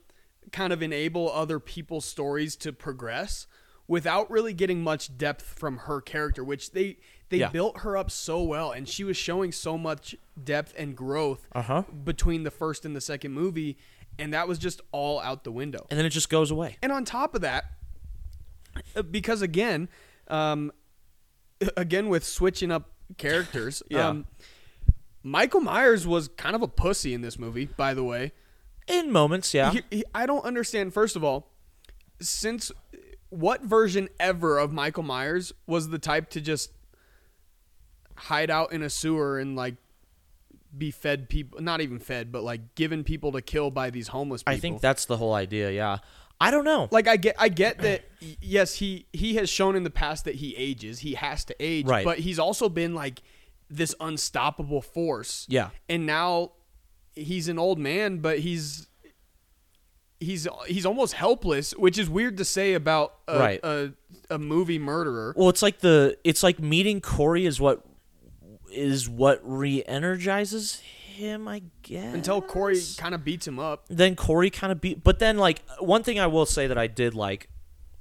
kind 0.52 0.72
of 0.72 0.82
enable 0.82 1.30
other 1.32 1.58
people's 1.60 2.04
stories 2.04 2.56
to 2.56 2.72
progress 2.72 3.46
without 3.88 4.30
really 4.30 4.52
getting 4.52 4.82
much 4.82 5.16
depth 5.16 5.44
from 5.58 5.78
her 5.78 6.00
character 6.00 6.42
which 6.44 6.72
they 6.72 6.96
they 7.32 7.38
Yeah. 7.38 7.48
built 7.48 7.78
her 7.80 7.96
up 7.96 8.10
so 8.10 8.42
well 8.42 8.70
and 8.72 8.88
she 8.88 9.02
was 9.04 9.16
showing 9.16 9.50
so 9.52 9.76
much 9.76 10.14
depth 10.42 10.72
and 10.78 10.94
growth 10.96 11.46
Uh-huh. 11.52 11.82
between 12.04 12.44
the 12.44 12.50
first 12.50 12.84
and 12.84 12.94
the 12.94 13.00
second 13.00 13.32
movie 13.32 13.76
and 14.18 14.32
that 14.34 14.46
was 14.46 14.58
just 14.58 14.80
all 14.92 15.18
out 15.20 15.42
the 15.42 15.50
window 15.50 15.86
And 15.90 15.98
then 15.98 16.04
it 16.06 16.10
just 16.10 16.28
goes 16.30 16.50
away. 16.50 16.76
and 16.82 16.92
on 16.92 17.04
top 17.04 17.34
of 17.34 17.40
that, 17.40 17.64
uh, 18.94 19.02
because 19.02 19.42
again, 19.42 19.88
um, 20.28 20.70
again 21.76 22.08
with 22.08 22.22
switching 22.24 22.70
up 22.70 22.90
characters, 23.18 23.82
Yeah. 23.90 24.08
um, 24.08 24.26
Michael 25.22 25.60
Myers 25.60 26.06
was 26.06 26.28
kind 26.28 26.54
of 26.56 26.62
a 26.62 26.68
pussy 26.68 27.14
in 27.14 27.20
this 27.22 27.38
movie. 27.38 27.64
By 27.66 27.94
the 27.94 28.04
way, 28.04 28.32
In 28.88 29.12
moments, 29.12 29.54
yeah. 29.54 29.70
He- 29.72 29.82
he- 29.90 30.04
I 30.14 30.26
don't 30.26 30.44
understand. 30.44 30.92
First 30.92 31.14
of 31.16 31.22
all, 31.22 31.52
since 32.20 32.72
what 33.30 33.62
version 33.62 34.08
ever 34.20 34.58
of 34.58 34.72
Michael 34.72 35.04
Myers 35.04 35.52
was 35.66 35.88
the 35.90 35.98
type 35.98 36.28
to 36.30 36.40
just 36.40 36.70
hide 38.16 38.50
out 38.50 38.72
in 38.72 38.82
a 38.82 38.90
sewer 38.90 39.38
and 39.38 39.56
like 39.56 39.76
be 40.76 40.90
fed 40.90 41.28
people, 41.28 41.60
not 41.60 41.80
even 41.80 41.98
fed, 41.98 42.32
but 42.32 42.42
like 42.42 42.74
given 42.74 43.04
people 43.04 43.32
to 43.32 43.42
kill 43.42 43.70
by 43.70 43.90
these 43.90 44.08
homeless 44.08 44.42
people? 44.42 44.56
I 44.56 44.58
think 44.60 44.80
that's 44.80 45.04
the 45.04 45.16
whole 45.16 45.34
idea, 45.34 45.70
yeah. 45.70 45.98
I 46.40 46.50
don't 46.50 46.64
know. 46.64 46.88
like 46.90 47.06
I 47.06 47.16
get 47.16 47.36
I 47.38 47.48
get 47.48 47.78
that 47.78 48.04
yes 48.40 48.74
he 48.74 49.06
he 49.12 49.36
has 49.36 49.48
shown 49.48 49.76
in 49.76 49.84
the 49.84 49.90
past 49.90 50.24
that 50.24 50.34
he 50.36 50.56
ages 50.56 50.98
he 50.98 51.14
has 51.14 51.44
to 51.44 51.54
age 51.60 51.86
Right. 51.86 52.04
but 52.04 52.18
he's 52.18 52.40
also 52.40 52.68
been 52.68 52.94
like 52.96 53.22
this 53.70 53.94
unstoppable 54.00 54.82
force 54.82 55.46
Yeah. 55.48 55.70
and 55.88 56.04
now 56.04 56.50
he's 57.14 57.46
an 57.46 57.60
old 57.60 57.78
man 57.78 58.18
but 58.18 58.40
he's 58.40 58.88
he's 60.18 60.46
he's 60.66 60.86
almost 60.86 61.12
helpless 61.14 61.72
which 61.72 61.98
is 61.98 62.08
weird 62.10 62.36
to 62.38 62.44
say 62.44 62.74
about 62.74 63.14
a, 63.28 63.38
Right. 63.38 63.60
a, 63.62 63.92
a 64.30 64.38
movie 64.38 64.78
murderer 64.78 65.34
Well, 65.36 65.48
it's 65.48 65.62
like 65.62 65.78
the 65.80 66.16
it's 66.24 66.42
like 66.42 66.58
meeting 66.60 67.00
Corey 67.00 67.46
is 67.46 67.60
what 67.60 67.84
is 68.72 69.08
what 69.08 69.40
re-energizes 69.42 70.80
him, 70.80 71.46
I 71.46 71.62
guess. 71.82 72.14
until 72.14 72.40
Corey 72.40 72.80
kind 72.96 73.14
of 73.14 73.24
beats 73.24 73.46
him 73.46 73.58
up 73.58 73.84
then 73.88 74.16
Corey 74.16 74.50
kind 74.50 74.72
of 74.72 74.80
beat. 74.80 75.04
But 75.04 75.18
then, 75.18 75.38
like 75.38 75.62
one 75.78 76.02
thing 76.02 76.18
I 76.18 76.26
will 76.26 76.46
say 76.46 76.66
that 76.66 76.78
I 76.78 76.86
did 76.86 77.14
like, 77.14 77.48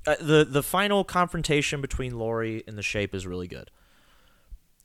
uh, 0.08 0.16
the 0.20 0.46
the 0.46 0.64
final 0.64 1.04
confrontation 1.04 1.82
between 1.82 2.18
Laurie 2.18 2.64
and 2.68 2.78
the 2.78 2.82
Shape 2.82 3.14
is 3.14 3.28
really 3.28 3.48
good, 3.48 3.70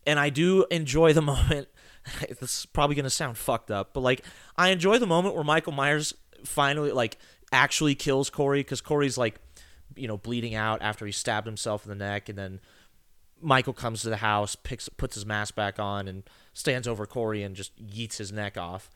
and 0.07 0.19
I 0.19 0.31
do 0.31 0.67
enjoy 0.71 1.13
the 1.13 1.23
moment. 1.33 1.69
this 2.29 2.61
is 2.61 2.67
probably 2.67 2.97
gonna 2.97 3.11
sound 3.11 3.39
fucked 3.39 3.71
up, 3.71 3.93
but 3.93 4.01
like 4.01 4.23
I 4.57 4.71
enjoy 4.71 4.99
the 4.99 5.07
moment 5.07 5.35
where 5.35 5.45
Michael 5.45 5.73
Myers 5.73 6.15
finally 6.45 6.93
like 6.93 7.19
actually 7.53 7.95
kills 7.95 8.31
Corey 8.31 8.61
because 8.61 8.81
Corey's 8.81 9.17
like, 9.17 9.41
you 9.95 10.07
know, 10.09 10.17
bleeding 10.17 10.55
out 10.55 10.83
after 10.83 11.07
he 11.07 11.13
stabbed 11.13 11.47
himself 11.47 11.85
in 11.85 11.91
the 11.91 12.05
neck, 12.05 12.29
and 12.29 12.39
then 12.39 12.61
Michael 13.41 13.73
comes 13.73 14.03
to 14.03 14.09
the 14.09 14.17
house, 14.19 14.57
picks 14.57 14.89
puts 14.89 15.15
his 15.15 15.27
mask 15.27 15.55
back 15.55 15.79
on, 15.79 16.09
and 16.09 16.23
stands 16.53 16.89
over 16.89 17.07
Corey 17.07 17.43
and 17.43 17.55
just 17.55 17.77
yeets 17.85 18.17
his 18.17 18.33
neck 18.33 18.57
off 18.57 18.91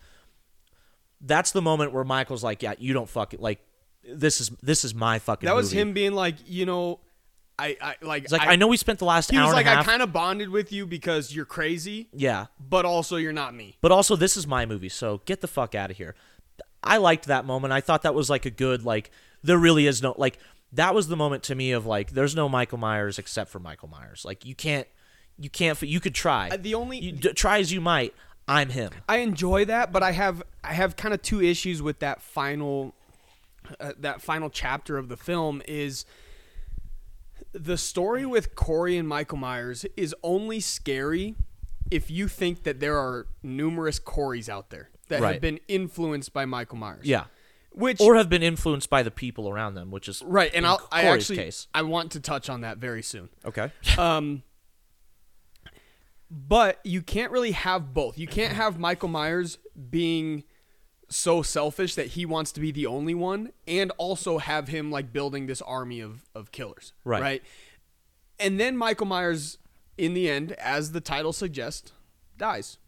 that's 1.21 1.53
the 1.53 1.63
moment 1.63 1.93
where 1.93 2.05
Michael's 2.05 2.43
like, 2.43 2.63
"Yeah, 2.63 2.75
you 2.79 2.93
don't 2.93 3.09
fucking 3.09 3.41
like 3.41 3.61
this 4.05 4.41
is 4.41 4.51
this 4.63 4.85
is 4.85 4.95
my 4.95 5.19
fucking." 5.19 5.47
that 5.47 5.55
was 5.55 5.73
movie." 5.73 5.81
him 5.81 5.93
being 5.93 6.13
like 6.13 6.37
you 6.47 6.67
know 6.67 7.01
I, 7.59 7.77
I 7.81 7.95
like 8.01 8.31
like, 8.31 8.47
I, 8.47 8.57
know 8.57 8.69
we 8.69 8.77
spent 8.77 8.99
the 8.99 9.05
last 9.05 9.31
he 9.31 9.37
hour 9.37 9.47
was 9.47 9.55
like 9.55 9.67
I 9.67 9.83
kind 9.83 10.03
of 10.03 10.13
bonded 10.13 10.49
with 10.49 10.73
you 10.73 10.87
because 10.87 11.35
you're 11.35 11.45
crazy 11.45 12.09
yeah, 12.13 12.47
but 12.59 12.85
also 12.85 13.17
you're 13.17 13.33
not 13.33 13.55
me 13.55 13.77
but 13.81 13.93
also 13.93 14.17
this 14.17 14.37
is 14.37 14.47
my 14.47 14.65
movie, 14.65 14.89
so 14.89 15.21
get 15.27 15.41
the 15.41 15.49
fuck 15.49 15.75
out 15.75 15.91
of 15.91 15.97
here. 15.97 16.15
I 16.83 16.97
liked 16.97 17.27
that 17.27 17.45
moment. 17.45 17.75
I 17.75 17.83
thought 17.83 18.03
that 18.03 18.15
was 18.15 18.31
like 18.31 18.47
a 18.47 18.51
good 18.51 18.85
like. 18.85 19.11
There 19.43 19.59
really 19.59 19.87
is 19.87 20.03
no 20.03 20.15
like. 20.17 20.39
That 20.73 20.95
was 20.95 21.09
the 21.09 21.17
moment 21.17 21.43
to 21.45 21.55
me 21.55 21.73
of 21.73 21.85
like, 21.87 22.13
there's 22.13 22.37
no 22.37 22.49
Michael 22.49 22.79
Myers 22.79 23.19
except 23.19 23.51
for 23.51 23.59
Michael 23.59 23.89
Myers. 23.89 24.25
Like 24.25 24.45
you 24.45 24.55
can't, 24.55 24.87
you 25.39 25.51
can't. 25.51 25.81
You 25.83 26.01
could 26.01 26.15
try. 26.15 26.49
Uh, 26.51 26.57
the 26.59 26.75
only- 26.75 26.99
you, 26.99 27.13
d- 27.13 27.33
try 27.33 27.59
as 27.59 27.73
you 27.73 27.81
might. 27.81 28.15
I'm 28.49 28.71
him. 28.71 28.91
I 29.09 29.19
enjoy 29.19 29.65
that, 29.67 29.93
but 29.93 30.03
I 30.03 30.11
have 30.13 30.43
I 30.65 30.73
have 30.73 30.97
kind 30.97 31.15
of 31.15 31.23
two 31.23 31.41
issues 31.41 31.81
with 31.83 32.01
that 32.01 32.21
final 32.21 32.95
uh, 33.79 33.93
that 33.99 34.21
final 34.23 34.51
chapter 34.51 34.99
of 34.99 35.09
the 35.09 35.17
film 35.17 35.63
is 35.69 36.05
the 37.53 37.77
story 37.79 38.27
with 38.27 38.55
Corey 38.55 38.97
and 38.97 39.09
Michael 39.09 39.39
Myers 39.39 39.85
is 39.97 40.15
only 40.23 40.61
scary 40.61 41.35
if 41.91 42.11
you 42.11 42.29
think 42.29 42.63
that 42.65 42.81
there 42.81 42.97
are 42.97 43.27
numerous 43.43 43.99
Coreys 43.99 44.49
out 44.49 44.71
there 44.71 44.91
that 45.09 45.21
Right. 45.21 45.33
have 45.35 45.41
been 45.43 45.59
influenced 45.69 46.33
by 46.33 46.45
Michael 46.45 46.79
Myers. 46.79 47.05
Yeah, 47.05 47.25
Which 47.73 48.01
or 48.01 48.17
have 48.17 48.29
been 48.29 48.43
influenced 48.43 48.91
by 48.91 49.03
the 49.03 49.11
people 49.11 49.49
around 49.49 49.75
them, 49.75 49.91
which 49.91 50.09
is 50.09 50.23
right, 50.23 50.51
and 50.53 50.67
I'll, 50.67 50.87
I 50.91 51.03
actually 51.03 51.37
case. 51.37 51.69
I 51.73 51.83
want 51.83 52.13
to 52.13 52.21
touch 52.21 52.51
on 52.51 52.63
that 52.63 52.79
very 52.79 53.03
soon. 53.03 53.29
Okay. 53.45 53.71
Um, 53.99 54.43
but 56.31 56.79
you 56.85 57.03
can't 57.03 57.33
really 57.33 57.51
have 57.53 57.93
both. 57.93 58.17
You 58.19 58.27
can't 58.29 58.53
have 58.55 58.79
Michael 58.79 59.09
Myers 59.09 59.59
being 59.91 60.45
so 61.09 61.43
selfish 61.43 61.97
that 61.97 62.09
he 62.09 62.25
wants 62.25 62.53
to 62.53 62.61
be 62.61 62.71
the 62.71 62.87
only 62.87 63.15
one, 63.15 63.51
and 63.67 63.91
also 63.99 64.39
have 64.39 64.69
him 64.69 64.91
like 64.91 65.13
building 65.13 65.47
this 65.47 65.61
army 65.63 66.01
of 66.01 66.29
of 66.35 66.53
killers. 66.53 66.93
Right. 67.05 67.23
Right. 67.23 67.43
And 68.39 68.59
then 68.59 68.77
Michael 68.77 69.07
Myers, 69.07 69.59
in 69.99 70.15
the 70.15 70.31
end, 70.31 70.53
as 70.53 70.93
the 70.93 71.01
title 71.01 71.33
suggests, 71.33 71.93
dies. 72.39 72.79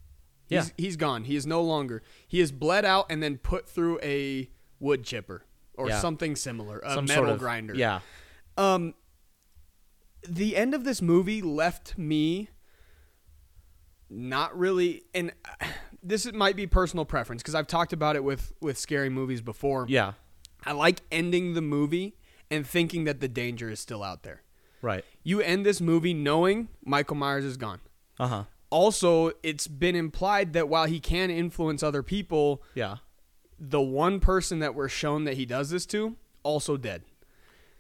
He's, 0.49 0.69
Yeah. 0.69 0.73
he's 0.77 0.97
gone. 0.97 1.25
He 1.25 1.37
is 1.37 1.47
no 1.47 1.63
longer. 1.63 2.03
He 2.27 2.41
is 2.41 2.53
bled 2.53 2.85
out 2.85 3.07
and 3.11 3.23
then 3.23 3.39
put 3.39 3.69
through 3.69 3.99
a 4.03 4.51
wood 4.83 5.05
chipper 5.05 5.45
or 5.75 5.89
Yeah. 5.89 6.01
something 6.01 6.37
similar, 6.37 6.81
a 6.81 6.95
Some 6.95 7.05
metal 7.07 7.25
sort 7.25 7.29
of 7.31 7.39
grinder. 7.39 7.75
Yeah. 7.75 8.01
Um, 8.59 8.95
the 10.29 10.57
end 10.57 10.75
of 10.75 10.85
this 10.85 11.01
movie 11.01 11.41
left 11.41 11.97
me 11.97 12.49
not 14.11 14.57
really 14.59 15.03
and 15.15 15.33
this 16.03 16.31
might 16.33 16.57
be 16.57 16.67
personal 16.67 17.05
preference 17.05 17.43
because 17.43 17.55
I've 17.55 17.67
talked 17.67 17.93
about 17.93 18.17
it 18.17 18.25
with 18.25 18.53
with 18.61 18.77
scary 18.79 19.09
movies 19.09 19.41
before. 19.41 19.87
Yeah. 19.89 20.13
I 20.65 20.73
like 20.73 21.01
ending 21.11 21.55
the 21.55 21.63
movie 21.63 22.17
and 22.51 22.67
thinking 22.67 23.05
that 23.05 23.21
the 23.21 23.29
danger 23.29 23.71
is 23.71 23.81
still 23.81 24.03
out 24.03 24.23
there. 24.23 24.43
Right. 24.81 25.05
You 25.23 25.41
end 25.41 25.65
this 25.65 25.81
movie 25.81 26.15
knowing 26.15 26.69
Michael 26.85 27.17
Myers 27.17 27.45
is 27.45 27.57
gone. 27.57 27.81
Uh 28.19 28.29
huh. 28.29 28.45
Also, 28.71 29.33
it's 29.43 29.67
been 29.69 29.95
implied 29.97 30.53
that 30.55 30.69
while 30.69 30.87
he 30.87 30.99
can 31.01 31.31
influence 31.31 31.83
other 31.83 32.03
people, 32.03 32.63
Yeah. 32.75 32.97
The 33.65 33.81
one 33.81 34.19
person 34.19 34.59
that 34.59 34.75
we're 34.75 34.89
shown 34.89 35.23
that 35.25 35.35
he 35.35 35.47
does 35.47 35.71
this 35.71 35.87
to 35.87 36.17
also 36.43 36.77
dead. 36.77 37.03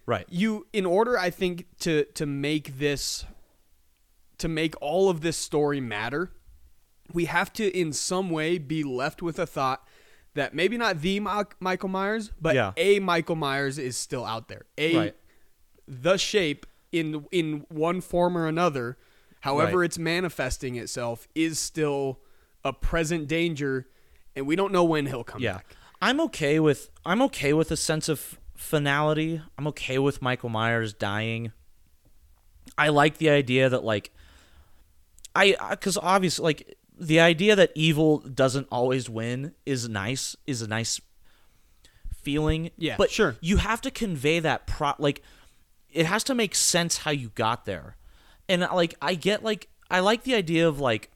Right. 0.07 0.25
You 0.31 0.67
in 0.73 0.87
order 0.87 1.19
I 1.19 1.31
think 1.31 1.67
to 1.81 2.05
to 2.15 2.25
make 2.27 2.79
this 2.79 3.25
to 4.39 4.49
make 4.49 4.75
all 4.81 5.09
of 5.11 5.21
this 5.23 5.37
story 5.37 5.81
matter, 5.81 6.31
we 7.12 7.25
have 7.27 7.53
to 7.55 7.77
in 7.77 7.93
some 7.93 8.31
way 8.31 8.59
be 8.59 8.83
left 8.85 9.23
with 9.23 9.39
a 9.39 9.47
thought 9.47 9.87
that 10.35 10.55
maybe 10.55 10.77
not 10.79 11.01
the 11.01 11.21
Mi- 11.21 11.43
Michael 11.61 11.89
Myers, 11.89 12.31
but 12.41 12.55
Yeah. 12.55 12.73
a 12.77 12.99
Michael 13.01 13.37
Myers 13.37 13.79
is 13.79 13.97
still 13.97 14.25
out 14.25 14.49
there. 14.49 14.65
A 14.79 14.97
Right. 14.97 15.17
the 15.87 16.17
shape 16.17 16.65
in 16.93 17.27
in 17.33 17.67
one 17.69 18.01
form 18.01 18.37
or 18.39 18.47
another, 18.47 18.99
however 19.41 19.79
Right. 19.81 19.87
it's 19.87 19.99
manifesting 19.99 20.77
itself, 20.77 21.27
is 21.35 21.59
still 21.59 22.21
a 22.65 22.73
present 22.73 23.27
danger, 23.29 23.89
and 24.37 24.47
we 24.47 24.57
don't 24.57 24.73
know 24.73 24.85
when 24.85 25.07
he'll 25.07 25.25
come 25.25 25.41
Yeah. 25.43 25.55
back. 25.55 25.77
I'm 26.01 26.21
okay 26.23 26.59
with 26.61 26.91
I'm 27.05 27.23
okay 27.23 27.53
with 27.53 27.71
a 27.71 27.77
sense 27.77 28.09
of 28.09 28.39
finality. 28.57 29.41
I'm 29.59 29.67
okay 29.69 29.99
with 29.99 30.21
Michael 30.23 30.49
Myers 30.49 30.93
dying. 30.93 31.53
I 32.79 32.89
like 32.89 33.19
the 33.19 33.31
idea 33.31 33.69
that 33.69 33.85
like 33.85 34.11
I 35.35 35.53
cuz 35.81 35.97
obviously 35.97 36.43
like 36.45 36.77
the 36.99 37.21
idea 37.21 37.57
that 37.57 37.73
evil 37.75 38.19
doesn't 38.19 38.69
always 38.71 39.09
win 39.09 39.55
is 39.67 39.89
nice 39.89 40.37
is 40.47 40.62
a 40.62 40.69
nice 40.69 41.01
feeling. 42.23 42.71
Yeah, 42.77 42.97
but 42.97 43.11
sure. 43.11 43.37
You 43.41 43.57
have 43.59 43.81
to 43.83 43.91
convey 43.91 44.41
that 44.41 44.67
pro 44.67 44.93
like 44.99 45.23
it 45.91 46.07
has 46.07 46.25
to 46.25 46.35
make 46.35 46.55
sense 46.55 46.99
how 46.99 47.11
you 47.11 47.31
got 47.31 47.65
there. 47.65 47.97
And 48.49 48.62
like 48.62 48.95
I 49.03 49.15
get 49.15 49.43
like 49.43 49.69
I 49.91 50.01
like 50.01 50.25
the 50.25 50.35
idea 50.35 50.67
of 50.69 50.81
like 50.81 51.11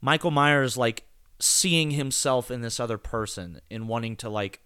Michael 0.00 0.30
Myers 0.30 0.76
like 0.76 1.04
seeing 1.40 1.92
himself 1.92 2.50
in 2.50 2.60
this 2.60 2.78
other 2.78 2.98
person 2.98 3.60
and 3.70 3.88
wanting 3.88 4.16
to 4.16 4.28
like 4.28 4.60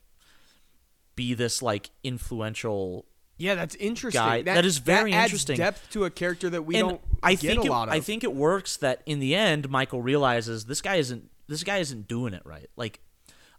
be 1.16 1.34
this 1.34 1.62
like 1.62 1.90
influential 2.02 3.06
Yeah, 3.38 3.54
that's 3.54 3.74
interesting. 3.76 4.20
Guy- 4.22 4.42
that 4.42 4.64
is 4.64 4.78
very 4.78 5.12
adds 5.12 5.30
interesting. 5.32 5.56
Depth 5.56 5.90
to 5.90 6.04
a 6.04 6.10
character 6.10 6.50
that 6.50 6.62
we 6.62 6.76
and 6.76 6.88
don't 6.88 7.00
I 7.22 7.34
get 7.34 7.48
think 7.50 7.62
a 7.62 7.66
it, 7.66 7.70
lot 7.70 7.88
of. 7.88 7.94
I 7.94 8.00
think 8.00 8.24
it 8.24 8.34
works 8.34 8.76
that 8.78 9.02
in 9.06 9.18
the 9.20 9.34
end 9.34 9.68
Michael 9.70 10.02
realizes 10.02 10.64
this 10.66 10.80
guy 10.82 10.96
isn't 10.96 11.30
this 11.46 11.62
guy 11.62 11.78
isn't 11.78 12.08
doing 12.08 12.34
it 12.34 12.42
right. 12.44 12.68
Like 12.76 13.00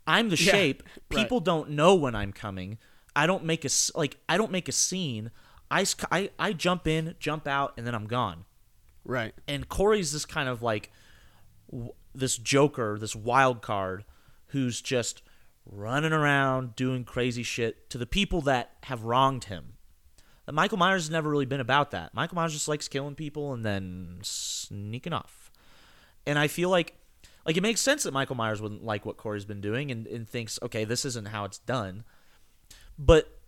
I'm 0.07 0.29
the 0.29 0.36
Yeah, 0.38 0.51
shape. 0.51 0.84
right. 1.12 1.22
People 1.22 1.39
don't 1.39 1.72
know 1.72 1.95
when 1.95 2.15
I'm 2.15 2.34
coming. 2.34 2.77
I 3.15 3.25
don't 3.27 3.45
make 3.45 3.63
a 3.65 3.69
like 3.95 4.17
I 4.27 4.38
don't 4.38 4.51
make 4.51 4.67
a 4.67 4.74
scene. 4.74 5.31
I, 5.72 5.86
I 6.12 6.29
I 6.38 6.53
jump 6.53 6.86
in, 6.88 7.15
jump 7.19 7.48
out, 7.48 7.74
and 7.77 7.88
then 7.88 7.95
I'm 7.95 8.05
gone. 8.07 8.45
right. 9.03 9.34
And 9.48 9.67
Corey's 9.69 10.12
this 10.13 10.25
kind 10.25 10.48
of 10.50 10.62
like 10.62 10.91
this 12.13 12.38
joker, 12.38 12.98
this 13.00 13.15
wild 13.15 13.62
card 13.62 14.05
who's 14.48 14.81
just 14.81 15.22
running 15.65 16.13
around 16.13 16.75
doing 16.75 17.03
crazy 17.03 17.43
shit 17.43 17.89
to 17.89 17.98
the 17.98 18.05
people 18.05 18.41
that 18.41 18.72
have 18.84 19.03
wronged 19.03 19.45
him. 19.45 19.74
And 20.48 20.55
Michael 20.55 20.77
Myers 20.77 21.03
has 21.03 21.10
never 21.10 21.29
really 21.29 21.45
been 21.45 21.60
about 21.60 21.91
that. 21.91 22.13
Michael 22.13 22.36
Myers 22.36 22.53
just 22.53 22.67
likes 22.67 22.88
killing 22.88 23.15
people 23.15 23.53
and 23.53 23.65
then 23.65 24.19
sneaking 24.22 25.13
off. 25.13 25.51
And 26.27 26.38
I 26.38 26.48
feel 26.48 26.69
like 26.69 26.95
like 27.45 27.57
it 27.57 27.62
makes 27.62 27.81
sense 27.81 28.03
that 28.03 28.13
Michael 28.13 28.36
Myers 28.36 28.62
wouldn't 28.62 28.84
like 28.84 29.05
what 29.05 29.17
Corey's 29.17 29.45
been 29.45 29.62
doing 29.62 29.91
and, 29.91 30.07
and 30.07 30.27
thinks, 30.27 30.57
okay, 30.63 30.84
this 30.84 31.05
isn't 31.05 31.27
how 31.27 31.45
it's 31.45 31.60
done. 31.60 32.03
But 32.98 33.40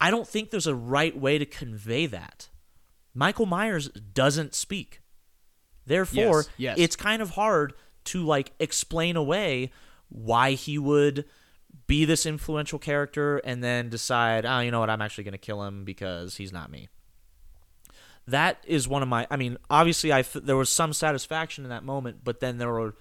I 0.00 0.10
don't 0.10 0.28
think 0.28 0.50
there's 0.50 0.66
a 0.66 0.74
right 0.74 1.18
way 1.18 1.38
to 1.38 1.46
convey 1.46 2.06
that. 2.06 2.48
Michael 3.12 3.46
Myers 3.46 3.88
doesn't 3.88 4.54
speak. 4.54 5.00
Therefore, 5.86 6.38
Yes, 6.38 6.48
yes. 6.56 6.78
it's 6.78 6.96
kind 6.96 7.20
of 7.22 7.30
hard 7.30 7.74
to 8.04 8.24
like 8.24 8.52
explain 8.58 9.16
away 9.16 9.70
why 10.08 10.52
he 10.52 10.78
would 10.78 11.24
be 11.86 12.04
this 12.04 12.24
influential 12.24 12.78
character 12.78 13.38
and 13.38 13.62
then 13.62 13.88
decide, 13.88 14.46
oh, 14.46 14.60
you 14.60 14.70
know 14.70 14.80
what, 14.80 14.88
I'm 14.90 15.02
actually 15.02 15.24
going 15.24 15.32
to 15.32 15.38
kill 15.38 15.62
him 15.64 15.84
because 15.84 16.36
he's 16.36 16.52
not 16.52 16.70
me. 16.70 16.88
That 18.26 18.58
is 18.66 18.88
one 18.88 19.02
of 19.02 19.08
my. 19.08 19.26
I 19.30 19.36
mean, 19.36 19.58
obviously, 19.68 20.10
I 20.10 20.20
f- 20.20 20.32
there 20.32 20.56
was 20.56 20.70
some 20.70 20.94
satisfaction 20.94 21.64
in 21.64 21.70
that 21.70 21.84
moment, 21.84 22.20
but 22.24 22.40
then 22.40 22.56
there 22.56 22.70
were 22.72 22.94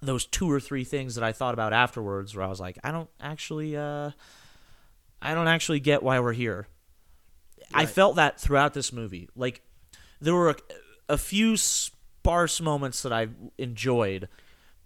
those 0.00 0.24
two 0.24 0.50
or 0.50 0.60
three 0.60 0.84
things 0.84 1.16
that 1.16 1.24
I 1.24 1.32
thought 1.32 1.52
about 1.54 1.72
afterwards, 1.72 2.34
where 2.36 2.44
I 2.44 2.48
was 2.48 2.60
like, 2.60 2.78
I 2.84 2.92
don't 2.92 3.10
actually, 3.20 3.76
uh, 3.76 4.10
I 5.20 5.34
don't 5.34 5.48
actually 5.48 5.80
get 5.80 6.02
why 6.04 6.20
we're 6.20 6.32
here. 6.32 6.68
I 7.74 7.86
felt 7.86 8.16
that 8.16 8.38
throughout 8.40 8.74
this 8.74 8.92
movie. 8.92 9.28
Like 9.34 9.62
there 10.20 10.34
were 10.34 10.56
a, 11.14 11.18
few 11.18 11.56
sparse 11.56 12.60
moments 12.60 13.02
that 13.02 13.12
I 13.12 13.28
enjoyed, 13.58 14.28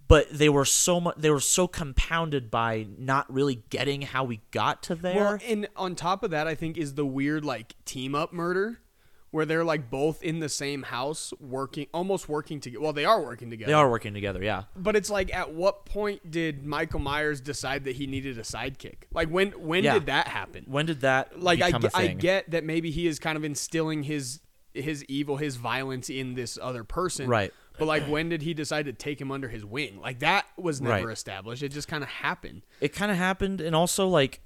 but 0.08 0.28
they 0.30 0.48
were 0.48 0.64
so 0.64 1.00
much. 1.00 1.16
They 1.18 1.30
were 1.30 1.40
so 1.40 1.66
compounded 1.66 2.50
by 2.50 2.86
not 2.98 3.32
really 3.32 3.62
getting 3.70 4.02
how 4.02 4.24
we 4.24 4.40
got 4.50 4.82
to 4.84 4.94
there. 4.94 5.14
Well, 5.14 5.38
and 5.46 5.68
on 5.76 5.94
top 5.94 6.22
of 6.22 6.30
that, 6.30 6.46
I 6.46 6.54
think 6.54 6.78
is 6.78 6.94
the 6.94 7.06
weird 7.06 7.44
like 7.44 7.74
team 7.84 8.14
up 8.14 8.32
murder, 8.32 8.78
where 9.32 9.44
they're 9.44 9.64
like 9.64 9.90
both 9.90 10.22
in 10.22 10.38
the 10.38 10.48
same 10.48 10.84
house 10.84 11.32
working, 11.40 11.88
almost 11.92 12.28
working 12.28 12.60
together. 12.60 12.82
Well, 12.82 12.92
they 12.92 13.04
are 13.04 13.20
working 13.20 13.50
together. 13.50 13.68
they 13.70 13.74
are 13.74 13.90
working 13.90 14.14
together. 14.14 14.42
Yeah. 14.42 14.64
But 14.76 14.94
it's 14.96 15.10
like, 15.10 15.34
at 15.34 15.52
what 15.52 15.84
point 15.86 16.30
did 16.30 16.64
Michael 16.64 17.00
Myers 17.00 17.40
decide 17.40 17.84
that 17.84 17.96
he 17.96 18.06
needed 18.06 18.38
a 18.38 18.42
sidekick? 18.42 19.04
Like 19.12 19.28
when 19.28 19.50
when 19.52 19.82
Yeah. 19.84 19.94
did 19.94 20.06
that 20.06 20.28
happen? 20.28 20.64
When 20.68 20.86
did 20.86 21.00
that 21.00 21.42
Like 21.42 21.60
I, 21.60 21.66
become 21.72 21.82
ge- 21.82 21.94
a 21.94 21.96
I 21.96 22.06
get 22.14 22.50
that 22.52 22.64
maybe 22.64 22.90
he 22.92 23.06
is 23.08 23.18
kind 23.18 23.36
of 23.36 23.44
instilling 23.44 24.04
his 24.04 24.40
his 24.76 25.04
evil, 25.06 25.36
his 25.38 25.56
violence 25.56 26.08
in 26.10 26.34
this 26.34 26.58
other 26.60 26.84
person. 26.84 27.28
Right. 27.28 27.52
But 27.78 27.86
like 27.86 28.04
when 28.06 28.28
did 28.30 28.42
he 28.42 28.54
decide 28.54 28.86
to 28.86 28.92
take 28.92 29.20
him 29.20 29.30
under 29.30 29.48
his 29.48 29.64
wing? 29.64 30.00
Like 30.00 30.20
that 30.20 30.46
was 30.56 30.80
never 30.80 31.06
Right. 31.06 31.12
established. 31.12 31.62
It 31.62 31.70
just 31.70 31.88
kind 31.88 32.02
of 32.02 32.08
happened. 32.08 32.62
it 32.80 32.92
kind 32.94 33.10
of 33.10 33.18
happened, 33.18 33.60
and 33.60 33.74
also 33.76 34.06
like, 34.08 34.40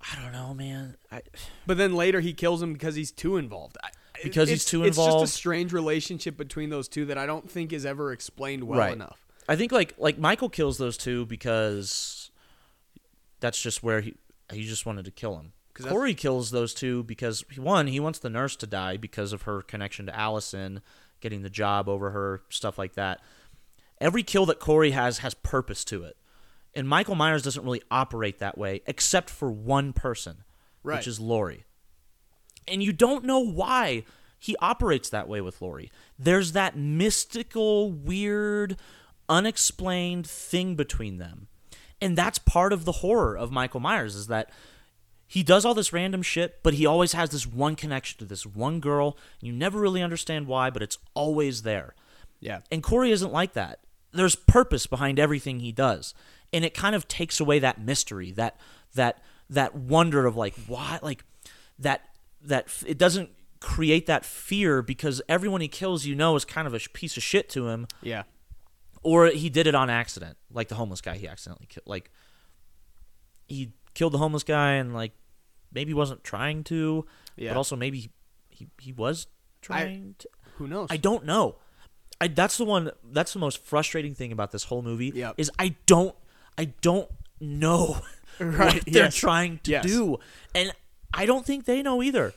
I 0.00 0.20
don't 0.22 0.32
know, 0.32 0.54
man. 0.54 0.96
I, 1.10 1.22
But 1.66 1.78
then 1.78 1.94
later 1.94 2.20
he 2.20 2.32
kills 2.32 2.62
him 2.62 2.72
because 2.72 2.94
he's 2.94 3.10
too 3.10 3.36
involved. 3.36 3.76
I- 3.82 3.90
Because 4.22 4.48
he's 4.48 4.58
it's- 4.60 4.70
too 4.70 4.84
It's 4.84 4.96
involved. 4.96 5.24
just 5.24 5.34
a 5.34 5.38
strange 5.38 5.72
relationship 5.72 6.36
between 6.36 6.70
those 6.70 6.86
two 6.88 7.06
that 7.06 7.18
I 7.18 7.26
don't 7.26 7.50
think 7.50 7.72
is 7.72 7.84
ever 7.84 8.12
explained 8.12 8.64
well 8.64 8.78
Right. 8.78 8.92
enough. 8.92 9.18
I 9.48 9.56
think 9.56 9.72
like 9.72 9.94
like 9.98 10.16
Michael 10.18 10.48
kills 10.48 10.78
those 10.78 10.96
two 10.96 11.26
because 11.26 12.30
that's 13.40 13.60
just 13.60 13.82
where 13.82 14.00
he 14.00 14.14
he 14.52 14.62
just 14.64 14.86
wanted 14.86 15.04
to 15.06 15.10
kill 15.10 15.36
him. 15.38 15.52
Corey 15.74 16.14
kills 16.14 16.50
those 16.50 16.72
two 16.72 17.02
because 17.04 17.44
one, 17.56 17.88
he 17.88 17.98
wants 18.00 18.18
the 18.18 18.30
nurse 18.30 18.56
to 18.56 18.66
die 18.66 18.96
because 18.96 19.32
of 19.32 19.42
her 19.42 19.60
connection 19.62 20.06
to 20.06 20.16
Allison, 20.16 20.80
getting 21.20 21.42
the 21.42 21.50
job 21.50 21.88
over 21.88 22.10
her, 22.10 22.42
stuff 22.48 22.78
like 22.78 22.94
that. 22.94 23.20
Every 24.00 24.22
kill 24.22 24.46
that 24.46 24.60
Corey 24.60 24.92
has 24.92 25.18
has 25.18 25.34
purpose 25.34 25.84
to 25.86 26.04
it. 26.04 26.16
And 26.74 26.88
Michael 26.88 27.14
Myers 27.14 27.42
doesn't 27.42 27.64
really 27.64 27.82
operate 27.90 28.38
that 28.38 28.58
way 28.58 28.82
except 28.86 29.30
for 29.30 29.50
one 29.50 29.92
person, 29.92 30.44
Right. 30.82 30.96
which 30.98 31.06
is 31.06 31.20
Laurie. 31.20 31.64
And 32.66 32.82
you 32.82 32.92
don't 32.92 33.24
know 33.24 33.38
why 33.38 34.04
he 34.38 34.56
operates 34.60 35.08
that 35.10 35.28
way 35.28 35.40
with 35.40 35.62
Laurie. 35.62 35.90
There's 36.18 36.52
that 36.52 36.76
mystical, 36.76 37.90
weird, 37.92 38.76
unexplained 39.28 40.26
thing 40.26 40.74
between 40.74 41.18
them. 41.18 41.48
And 42.00 42.16
that's 42.18 42.38
part 42.38 42.72
of 42.72 42.84
the 42.84 42.92
horror 42.92 43.36
of 43.36 43.50
Michael 43.50 43.80
Myers 43.80 44.14
is 44.14 44.26
that 44.26 44.50
he 45.26 45.42
does 45.42 45.64
all 45.64 45.74
this 45.74 45.92
random 45.92 46.22
shit, 46.22 46.62
but 46.62 46.74
he 46.74 46.86
always 46.86 47.12
has 47.12 47.30
this 47.30 47.46
one 47.46 47.76
connection 47.76 48.18
to 48.18 48.24
this 48.24 48.44
one 48.46 48.80
girl. 48.80 49.16
You 49.40 49.52
never 49.52 49.80
really 49.80 50.02
understand 50.02 50.46
why, 50.46 50.70
but 50.70 50.82
it's 50.82 50.98
always 51.14 51.62
there. 51.62 51.94
Yeah. 52.40 52.60
And 52.70 52.82
Corey 52.82 53.10
isn't 53.10 53.32
like 53.32 53.54
that. 53.54 53.80
There's 54.12 54.36
purpose 54.36 54.86
behind 54.86 55.18
everything 55.18 55.60
he 55.60 55.72
does. 55.72 56.14
And 56.52 56.64
it 56.64 56.74
kind 56.74 56.94
of 56.94 57.08
takes 57.08 57.40
away 57.40 57.58
that 57.60 57.80
mystery, 57.80 58.30
that 58.32 58.60
that 58.94 59.22
that 59.50 59.74
wonder 59.74 60.26
of 60.26 60.36
like 60.36 60.54
why 60.66 60.98
like 61.02 61.24
that 61.78 62.02
that 62.42 62.68
it 62.86 62.96
doesn't 62.98 63.30
create 63.60 64.06
that 64.06 64.24
fear 64.24 64.82
because 64.82 65.20
everyone 65.28 65.60
he 65.62 65.68
kills 65.68 66.04
you 66.04 66.14
know 66.14 66.36
is 66.36 66.44
kind 66.44 66.66
of 66.68 66.74
a 66.74 66.78
piece 66.92 67.16
of 67.16 67.22
shit 67.22 67.48
to 67.48 67.68
him 67.68 67.86
Yeah. 68.02 68.24
or 69.02 69.26
he 69.28 69.48
did 69.48 69.66
it 69.66 69.74
on 69.74 69.88
accident 69.90 70.36
like 70.52 70.68
the 70.68 70.74
homeless 70.74 71.00
guy 71.00 71.16
he 71.16 71.26
accidentally 71.26 71.66
killed 71.66 71.86
like 71.86 72.10
he 73.48 73.72
killed 73.94 74.12
the 74.12 74.18
homeless 74.18 74.42
guy 74.42 74.72
and 74.72 74.92
like 74.94 75.12
maybe 75.72 75.94
wasn't 75.94 76.22
trying 76.24 76.64
to 76.64 77.06
Yeah. 77.36 77.50
but 77.50 77.56
also 77.56 77.76
maybe 77.76 77.98
he, 78.00 78.10
he, 78.48 78.68
he 78.80 78.92
was 78.92 79.26
trying 79.62 80.14
to 80.18 80.28
Who 80.56 80.66
knows? 80.68 80.88
I 80.90 80.96
don't 80.96 81.24
know. 81.24 81.56
I 82.20 82.28
that's 82.28 82.56
the 82.58 82.64
one 82.64 82.90
that's 83.10 83.32
the 83.32 83.38
most 83.40 83.58
frustrating 83.64 84.14
thing 84.14 84.30
about 84.32 84.52
this 84.52 84.64
whole 84.64 84.82
movie 84.82 85.12
Yep. 85.14 85.34
is 85.38 85.50
I 85.58 85.74
don't 85.86 86.14
I 86.58 86.66
don't 86.82 87.10
know 87.40 88.00
Right, 88.40 88.74
what 88.74 88.84
they're 88.86 89.04
yes. 89.04 89.14
trying 89.16 89.60
to 89.64 89.70
Yes. 89.70 89.84
do. 89.86 90.18
And 90.54 90.72
I 91.12 91.24
don't 91.26 91.46
think 91.46 91.64
they 91.66 91.82
know 91.82 92.02
either. 92.02 92.32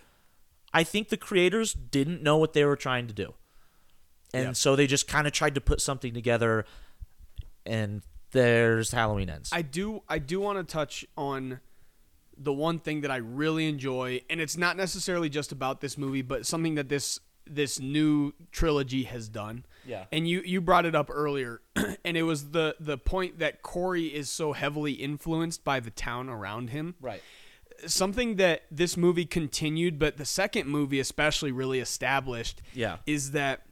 I 0.73 0.83
think 0.83 1.09
the 1.09 1.17
creators 1.17 1.73
didn't 1.73 2.21
know 2.21 2.37
what 2.37 2.53
they 2.53 2.63
were 2.65 2.75
trying 2.75 3.07
to 3.07 3.13
do. 3.13 3.33
And 4.33 4.45
Yep. 4.47 4.55
so 4.57 4.75
they 4.75 4.85
just 4.85 5.07
kind 5.07 5.25
of 5.25 5.33
tried 5.33 5.55
to 5.55 5.61
put 5.61 5.81
something 5.81 6.13
together, 6.13 6.65
and 7.65 8.03
there's 8.31 8.91
Halloween 8.91 9.29
ends. 9.29 9.49
I 9.53 9.61
do 9.61 10.03
I 10.07 10.19
do 10.19 10.39
want 10.39 10.57
to 10.57 10.71
touch 10.71 11.05
on 11.17 11.59
the 12.37 12.53
one 12.53 12.79
thing 12.79 13.01
that 13.01 13.11
I 13.11 13.17
really 13.17 13.67
enjoy, 13.67 14.21
and 14.29 14.39
it's 14.39 14.57
not 14.57 14.77
necessarily 14.77 15.29
just 15.29 15.51
about 15.51 15.81
this 15.81 15.97
movie, 15.97 16.21
but 16.21 16.45
something 16.45 16.75
that 16.75 16.89
this 16.89 17.19
this 17.49 17.79
new 17.79 18.33
trilogy 18.51 19.03
has 19.03 19.29
done. 19.29 19.65
Yeah. 19.85 20.05
And 20.11 20.27
you 20.27 20.41
you 20.41 20.61
brought 20.61 20.85
it 20.85 20.95
up 20.95 21.09
earlier, 21.11 21.61
and 22.05 22.17
it 22.17 22.23
was 22.23 22.51
the 22.51 22.75
the 22.79 22.97
point 22.97 23.39
that 23.39 23.61
Corey 23.61 24.07
is 24.07 24.29
so 24.29 24.53
heavily 24.53 24.93
influenced 24.93 25.63
by 25.63 25.79
the 25.79 25.91
town 25.91 26.29
around 26.29 26.69
him. 26.69 26.95
right. 27.01 27.21
Something 27.85 28.37
that 28.37 28.63
this 28.71 28.97
movie 28.97 29.25
continued, 29.25 29.99
but 29.99 30.17
the 30.17 30.25
second 30.25 30.67
movie 30.67 30.99
especially 30.99 31.51
really 31.51 31.79
established. 31.79 32.59
Yeah. 32.73 32.97
Is 33.05 33.31
that 33.31 33.66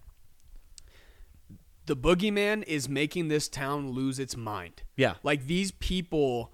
the 1.85 1.95
boogeyman 1.95 2.63
is 2.67 2.89
making 2.89 3.27
this 3.27 3.47
town 3.47 3.89
lose 3.91 4.19
its 4.19 4.35
mind. 4.35 4.83
Yeah. 4.95 5.15
Like 5.23 5.45
these 5.47 5.71
people 5.71 6.51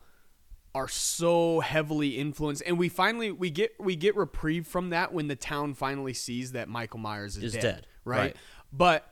are 0.74 0.88
so 0.88 1.60
heavily 1.60 2.17
influenced 2.17 2.63
and 2.65 2.78
we 2.80 2.88
finally 2.88 3.30
we 3.32 3.50
get 3.50 3.74
we 3.80 3.94
get 3.96 4.15
reprieve 4.15 4.65
from 4.65 4.89
that 4.91 5.13
when 5.13 5.28
the 5.28 5.36
town 5.36 5.74
finally 5.74 6.13
sees 6.13 6.54
that 6.54 6.70
Michael 6.70 7.00
Myers 7.00 7.36
is, 7.36 7.44
Is 7.44 7.54
dead, 7.54 7.62
dead, 7.62 7.88
right? 8.06 8.17
right. 8.20 8.36
But 8.72 9.06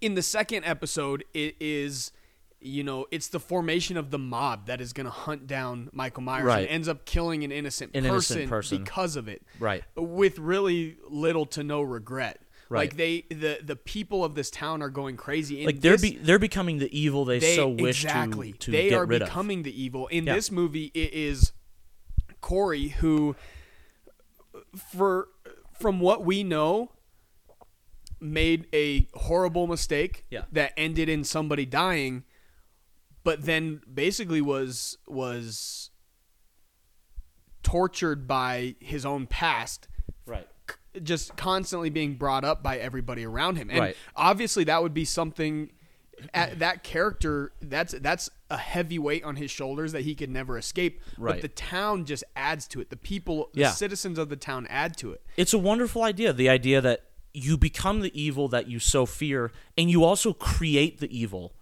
in 0.00 0.14
the 0.14 0.22
second 0.22 0.64
episode 0.64 1.22
it 1.34 1.54
is 1.60 2.12
you 2.60 2.82
know 2.82 3.06
it's 3.10 3.28
the 3.28 3.38
formation 3.38 3.96
of 3.98 4.10
the 4.10 4.18
mob 4.18 4.66
that 4.66 4.80
is 4.80 4.92
going 4.94 5.04
to 5.04 5.10
hunt 5.10 5.46
down 5.46 5.90
Michael 5.92 6.22
Myers 6.22 6.44
Right. 6.46 6.60
and 6.60 6.68
ends 6.68 6.88
up 6.88 7.04
killing 7.04 7.44
an 7.44 7.52
innocent, 7.52 7.90
An 7.94 8.04
person, 8.04 8.38
innocent 8.38 8.48
person. 8.48 8.78
because 8.84 9.16
of 9.16 9.28
it 9.28 9.42
Right. 9.60 9.84
with 9.94 10.38
really 10.38 10.96
little 11.08 11.44
to 11.46 11.62
no 11.62 11.82
regret 11.82 12.40
Right. 12.68 12.80
like 12.90 12.96
they 12.96 13.20
the 13.30 13.60
the 13.62 13.76
people 13.76 14.24
of 14.24 14.34
this 14.34 14.50
town 14.50 14.82
are 14.82 14.88
going 14.90 15.16
crazy 15.16 15.58
and 15.58 15.66
Like 15.66 15.80
they're 15.80 15.92
this- 15.92 16.02
be, 16.02 16.16
they're 16.18 16.38
becoming 16.40 16.78
the 16.78 16.98
evil 16.98 17.24
they, 17.24 17.38
they 17.38 17.54
so 17.56 17.68
wish 17.68 18.04
exactly 18.04 18.52
to 18.52 18.58
to 18.58 18.70
they 18.72 18.88
get 18.88 18.98
are 18.98 19.06
rid 19.06 19.20
becoming 19.20 19.62
the 19.62 19.82
evil 19.82 20.08
in 20.08 20.24
Yeah. 20.26 20.34
this 20.34 20.50
movie 20.50 20.90
it 20.94 21.12
is 21.14 21.52
corey 22.40 22.88
who 22.88 23.36
for 24.92 25.28
from 25.78 26.00
what 26.00 26.24
we 26.24 26.42
know 26.42 26.90
made 28.18 28.66
a 28.72 29.06
horrible 29.14 29.66
mistake 29.66 30.24
Yeah. 30.30 30.42
that 30.50 30.72
ended 30.76 31.08
in 31.08 31.22
somebody 31.22 31.66
dying 31.66 32.24
but 33.22 33.42
then 33.44 33.80
basically 33.92 34.40
was 34.40 34.98
was 35.06 35.90
tortured 37.62 38.26
by 38.28 38.76
his 38.80 39.04
own 39.04 39.26
past. 39.26 39.88
Right. 40.24 40.46
Just 41.02 41.36
constantly 41.36 41.90
being 41.90 42.14
brought 42.14 42.44
up 42.44 42.62
by 42.62 42.78
everybody 42.78 43.24
around 43.24 43.56
him. 43.56 43.70
And 43.70 43.78
Right. 43.80 43.96
obviously 44.14 44.64
that 44.64 44.82
would 44.82 44.94
be 44.94 45.04
something 45.04 45.70
at 46.32 46.58
that 46.60 46.82
character 46.82 47.52
that's 47.60 47.94
that's 48.00 48.30
a 48.48 48.56
heavy 48.56 48.98
weight 48.98 49.22
on 49.22 49.36
his 49.36 49.50
shoulders 49.50 49.92
that 49.92 50.02
he 50.02 50.14
could 50.14 50.30
never 50.30 50.56
escape. 50.56 51.00
But 51.18 51.22
Right. 51.22 51.42
the 51.42 51.48
town 51.48 52.06
just 52.06 52.24
adds 52.34 52.66
to 52.68 52.80
it. 52.80 52.88
The 52.90 52.96
people 52.96 53.50
the 53.52 53.60
Yeah. 53.62 53.70
citizens 53.72 54.18
of 54.18 54.28
the 54.30 54.36
town 54.36 54.66
add 54.70 54.96
to 54.98 55.12
it. 55.12 55.22
It's 55.36 55.52
a 55.52 55.58
wonderful 55.58 56.02
idea. 56.02 56.32
The 56.32 56.48
idea 56.48 56.80
that 56.80 57.02
you 57.34 57.58
become 57.58 58.00
the 58.00 58.18
evil 58.18 58.48
that 58.48 58.66
you 58.66 58.78
so 58.78 59.04
fear, 59.04 59.52
and 59.76 59.90
you 59.90 60.02
also 60.04 60.32
create 60.32 61.00
the 61.00 61.14
evil 61.14 61.52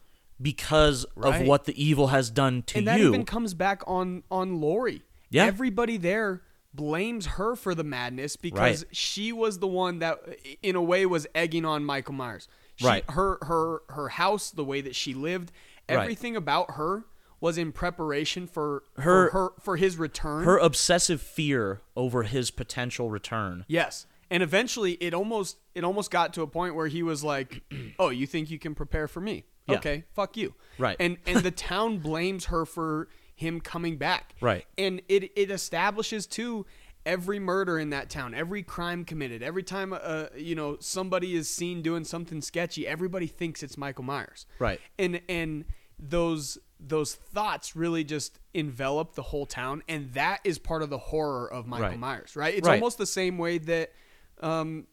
because 0.40 1.04
Right. 1.16 1.40
of 1.42 1.46
what 1.48 1.64
the 1.64 1.82
evil 1.82 2.08
has 2.08 2.30
done 2.30 2.62
to 2.64 2.74
you 2.74 2.78
and 2.78 2.88
that 2.88 3.00
you. 3.00 3.08
even 3.08 3.24
comes 3.24 3.54
back 3.54 3.82
on 3.86 4.22
on 4.30 4.60
Laurie. 4.60 5.02
Yeah. 5.30 5.46
Everybody 5.46 5.96
there 5.96 6.42
blames 6.74 7.26
her 7.26 7.54
for 7.56 7.74
the 7.74 7.84
madness 7.84 8.37
because 8.37 8.84
Right. 8.84 8.96
she 8.96 9.32
was 9.32 9.58
the 9.60 9.66
one 9.66 10.00
that 10.00 10.18
in 10.62 10.74
a 10.76 10.82
way 10.82 11.06
was 11.06 11.26
egging 11.34 11.64
on 11.64 11.84
Michael 11.84 12.14
Myers. 12.14 12.48
She, 12.76 12.87
Right. 12.87 13.08
Her 13.10 13.38
her 13.42 13.82
her 13.90 14.08
house, 14.08 14.50
the 14.50 14.64
way 14.64 14.80
that 14.80 14.96
she 14.96 15.14
lived, 15.14 15.52
Right. 15.88 15.98
everything 16.00 16.34
about 16.37 16.72
her 16.72 17.04
was 17.40 17.56
in 17.58 17.72
preparation 17.72 18.46
for 18.46 18.82
Her- 18.96 19.30
for, 19.30 19.32
her 19.32 19.50
for 19.60 19.76
his 19.76 19.96
return. 19.98 20.44
Her 20.44 20.58
obsessive 20.58 21.20
fear 21.22 21.82
over 21.94 22.22
his 22.24 22.50
potential 22.50 23.10
return. 23.10 23.64
Yes. 23.68 24.06
And 24.30 24.42
eventually 24.42 24.92
it 24.94 25.14
almost 25.14 25.58
it 25.74 25.84
almost 25.84 26.10
got 26.10 26.32
to 26.34 26.42
a 26.42 26.46
point 26.46 26.74
where 26.74 26.88
he 26.88 27.02
was 27.02 27.22
like, 27.22 27.62
"Oh, 27.98 28.08
you 28.08 28.26
think 28.26 28.50
you 28.50 28.58
can 28.58 28.74
prepare 28.74 29.06
for 29.06 29.20
me? 29.20 29.44
Yeah. 29.68 29.76
Okay, 29.76 30.04
fuck 30.14 30.37
you." 30.37 30.54
Right. 30.78 30.96
And 30.98 31.18
and 31.26 31.40
the 31.44 31.50
town 31.52 31.98
blames 32.10 32.46
her 32.46 32.64
for 32.66 33.08
him 33.34 33.60
coming 33.60 33.96
back. 33.96 34.34
Right. 34.40 34.64
And 34.78 35.02
it 35.08 35.32
it 35.36 35.50
establishes 35.50 36.26
too 36.26 36.66
every 37.06 37.38
murder 37.38 37.78
in 37.78 37.90
that 37.90 38.08
town, 38.08 38.32
every 38.34 38.62
crime 38.62 39.04
committed, 39.04 39.42
every 39.42 39.62
time 39.62 39.92
uh 39.92 40.26
you 40.36 40.54
know 40.54 40.76
somebody 40.80 41.34
is 41.34 41.48
seen 41.48 41.82
doing 41.82 42.04
something 42.04 42.40
sketchy, 42.40 42.86
everybody 42.86 43.26
thinks 43.26 43.62
it's 43.62 43.76
Michael 43.76 44.04
Myers. 44.04 44.46
Right. 44.58 44.80
And 44.98 45.20
and 45.28 45.64
those 45.98 46.58
those 46.80 47.14
thoughts 47.14 47.74
really 47.76 48.04
just 48.04 48.38
envelop 48.52 49.14
the 49.14 49.22
whole 49.22 49.46
town 49.46 49.82
and 49.88 50.12
that 50.12 50.40
is 50.44 50.58
part 50.58 50.82
of 50.82 50.90
the 50.90 50.98
horror 50.98 51.50
of 51.50 51.66
Michael 51.66 51.88
Right. 51.90 51.98
Myers, 51.98 52.36
right? 52.36 52.54
It's 52.54 52.66
Right. 52.68 52.74
almost 52.74 52.98
the 52.98 53.06
same 53.06 53.38
way 53.38 53.58
that 53.58 53.92
um 54.40 54.86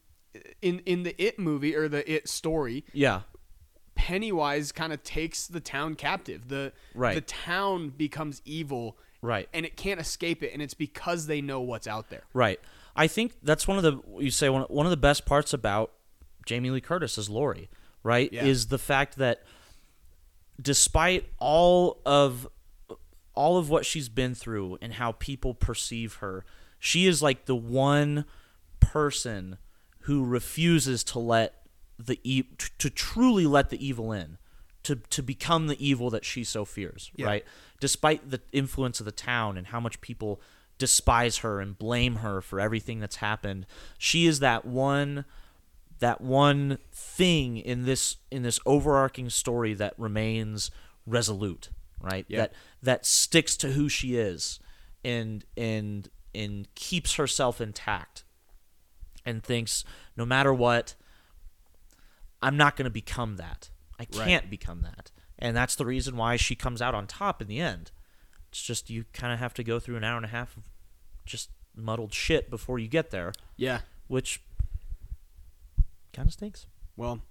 in 0.61 0.79
in 0.85 1.03
the 1.03 1.13
It 1.21 1.37
movie 1.39 1.75
or 1.75 1.89
the 1.89 2.09
It 2.09 2.29
story, 2.29 2.85
Yeah. 2.93 3.21
Pennywise 4.01 4.71
kind 4.71 4.91
of 4.91 5.03
takes 5.03 5.45
the 5.45 5.59
town 5.59 5.93
captive. 5.93 6.47
The 6.47 6.73
Right. 6.95 7.13
the 7.13 7.21
town 7.21 7.89
becomes 7.89 8.41
evil, 8.45 8.97
Right. 9.21 9.47
and 9.53 9.63
it 9.63 9.77
can't 9.77 9.99
escape 9.99 10.41
it, 10.41 10.51
and 10.53 10.61
it's 10.61 10.73
because 10.73 11.27
they 11.27 11.39
know 11.39 11.61
what's 11.61 11.85
out 11.85 12.09
there. 12.09 12.23
Right. 12.33 12.59
I 12.95 13.05
think 13.05 13.33
that's 13.43 13.67
one 13.67 13.77
of 13.77 13.83
the 13.83 14.01
you 14.19 14.31
say 14.31 14.49
one 14.49 14.63
one 14.63 14.87
of 14.87 14.89
the 14.89 14.97
best 14.97 15.25
parts 15.27 15.53
about 15.53 15.91
Jamie 16.47 16.71
Lee 16.71 16.81
Curtis 16.81 17.19
as 17.19 17.29
Laurie, 17.29 17.69
right? 18.01 18.33
Yeah. 18.33 18.43
Is 18.43 18.67
the 18.67 18.79
fact 18.79 19.17
that 19.17 19.43
despite 20.59 21.29
all 21.37 22.01
of 22.03 22.47
all 23.35 23.57
of 23.59 23.69
what 23.69 23.85
she's 23.85 24.09
been 24.09 24.33
through 24.33 24.77
and 24.81 24.93
how 24.93 25.11
people 25.13 25.53
perceive 25.53 26.15
her, 26.15 26.43
she 26.79 27.05
is 27.05 27.21
like 27.21 27.45
the 27.45 27.55
one 27.55 28.25
person 28.79 29.57
who 30.05 30.25
refuses 30.25 31.03
to 31.03 31.19
let 31.19 31.60
the 32.05 32.19
e- 32.23 32.43
to 32.79 32.89
truly 32.89 33.45
let 33.45 33.69
the 33.69 33.85
evil 33.85 34.11
in, 34.11 34.37
to 34.83 34.95
to 34.95 35.21
become 35.23 35.67
the 35.67 35.85
evil 35.85 36.09
that 36.09 36.25
she 36.25 36.43
so 36.43 36.65
fears, 36.65 37.11
Yeah. 37.15 37.25
right? 37.27 37.45
Despite 37.79 38.29
the 38.29 38.41
influence 38.51 38.99
of 38.99 39.05
the 39.05 39.11
town 39.11 39.57
and 39.57 39.67
how 39.67 39.79
much 39.79 40.01
people 40.01 40.41
despise 40.77 41.37
her 41.37 41.59
and 41.59 41.77
blame 41.77 42.17
her 42.17 42.41
for 42.41 42.59
everything 42.59 42.99
that's 42.99 43.17
happened, 43.17 43.65
she 43.97 44.25
is 44.25 44.39
that 44.39 44.65
one 44.65 45.25
that 45.99 46.19
one 46.21 46.79
thing 46.91 47.57
in 47.57 47.85
this 47.85 48.17
in 48.31 48.41
this 48.41 48.59
overarching 48.65 49.29
story 49.29 49.73
that 49.75 49.93
remains 49.97 50.71
resolute, 51.05 51.69
right? 51.99 52.25
Yeah. 52.27 52.37
That 52.39 52.53
that 52.81 53.05
sticks 53.05 53.55
to 53.57 53.73
who 53.73 53.87
she 53.89 54.15
is 54.15 54.59
and 55.03 55.45
and 55.55 56.09
and 56.33 56.73
keeps 56.75 57.15
herself 57.15 57.59
intact 57.61 58.23
and 59.25 59.43
thinks 59.43 59.83
no 60.17 60.25
matter 60.25 60.51
what 60.53 60.95
I'm 62.41 62.57
not 62.57 62.75
going 62.75 62.85
to 62.85 62.89
become 62.91 63.35
that. 63.37 63.69
I 63.99 64.05
can't 64.05 64.49
become 64.49 64.81
that. 64.81 65.11
And 65.37 65.55
that's 65.55 65.75
the 65.75 65.85
reason 65.85 66.17
why 66.17 66.35
she 66.35 66.55
comes 66.55 66.81
out 66.81 66.93
on 66.95 67.07
top 67.07 67.41
in 67.41 67.47
the 67.47 67.59
end. 67.59 67.91
It's 68.49 68.61
just 68.61 68.89
you 68.89 69.05
kind 69.13 69.31
of 69.33 69.39
have 69.39 69.53
to 69.55 69.63
go 69.63 69.79
through 69.79 69.95
an 69.97 70.03
hour 70.03 70.17
and 70.17 70.25
a 70.25 70.29
half 70.29 70.57
of 70.57 70.63
just 71.25 71.49
muddled 71.75 72.13
shit 72.13 72.49
before 72.49 72.79
you 72.79 72.87
get 72.87 73.11
there, 73.11 73.31
Yeah. 73.57 73.81
which 74.07 74.41
kind 76.13 76.27
of 76.27 76.33
stinks. 76.33 76.65
Well, 76.97 77.21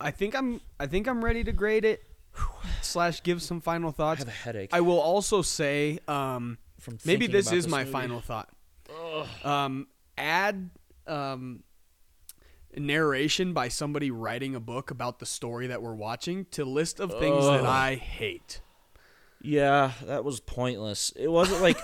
I 0.00 0.10
think 0.10 0.34
I'm 0.34 0.60
I 0.78 0.86
think 0.86 1.06
I'm 1.08 1.24
ready 1.24 1.44
to 1.44 1.52
grade 1.52 1.84
it 1.84 2.02
slash 2.82 3.22
give 3.22 3.42
some 3.42 3.60
final 3.60 3.90
thoughts. 3.90 4.20
I 4.20 4.24
have 4.24 4.28
a 4.28 4.30
headache. 4.30 4.70
I 4.72 4.80
will 4.80 5.00
also 5.00 5.42
say 5.42 5.98
um, 6.08 6.58
From 6.78 6.98
maybe 7.04 7.26
this 7.26 7.46
is 7.46 7.64
this 7.64 7.68
my 7.70 7.80
movie. 7.80 7.92
final 7.92 8.20
thought. 8.20 8.48
Um, 9.44 9.88
add 10.16 10.70
um, 11.06 11.62
narration 12.74 13.52
by 13.52 13.68
somebody 13.68 14.10
writing 14.10 14.54
a 14.54 14.60
book 14.60 14.90
about 14.90 15.18
the 15.18 15.26
story 15.26 15.66
that 15.66 15.82
we're 15.82 15.94
watching 15.94 16.46
to 16.52 16.64
list 16.64 17.00
of 17.00 17.10
things 17.18 17.44
that 17.46 17.64
I 17.66 17.94
hate. 17.96 18.60
Yeah, 19.40 19.92
that 20.04 20.24
was 20.24 20.40
pointless. 20.40 21.12
It 21.16 21.28
wasn't 21.28 21.62
like 21.62 21.78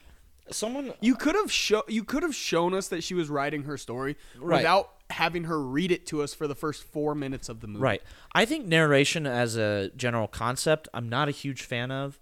someone 0.50 0.92
You 1.00 1.14
could 1.14 1.34
have 1.34 1.50
show 1.52 1.82
you 1.88 2.04
could 2.04 2.22
have 2.22 2.34
shown 2.34 2.74
us 2.74 2.88
that 2.88 3.02
she 3.04 3.14
was 3.14 3.28
writing 3.28 3.64
her 3.64 3.76
story 3.76 4.16
Right. 4.38 4.58
without 4.58 4.90
having 5.10 5.44
her 5.44 5.60
read 5.60 5.90
it 5.90 6.06
to 6.06 6.22
us 6.22 6.34
for 6.34 6.46
the 6.46 6.54
first 6.54 6.84
four 6.84 7.14
minutes 7.16 7.48
of 7.48 7.60
the 7.60 7.66
movie. 7.66 7.82
Right. 7.82 8.02
I 8.32 8.44
think 8.44 8.66
narration 8.66 9.26
as 9.26 9.56
a 9.56 9.90
general 9.96 10.28
concept, 10.28 10.88
I'm 10.94 11.08
not 11.08 11.28
a 11.28 11.32
huge 11.32 11.62
fan 11.62 11.90
of. 11.90 12.20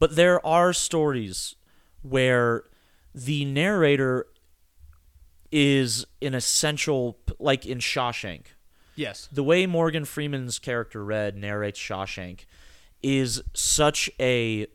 But 0.00 0.16
there 0.16 0.44
are 0.44 0.72
stories 0.72 1.54
where 2.02 2.64
the 3.14 3.44
narrator 3.44 4.26
is 5.50 6.04
an 6.20 6.34
essential, 6.34 7.18
like 7.38 7.64
in 7.66 7.78
Shawshank. 7.78 8.46
Yes. 8.96 9.28
The 9.30 9.42
way 9.44 9.66
Morgan 9.66 10.04
Freeman's 10.04 10.58
character 10.58 11.04
Red 11.04 11.36
narrates 11.36 11.78
Shawshank 11.78 12.40
is 13.02 13.42
such 13.54 14.10
a 14.18 14.66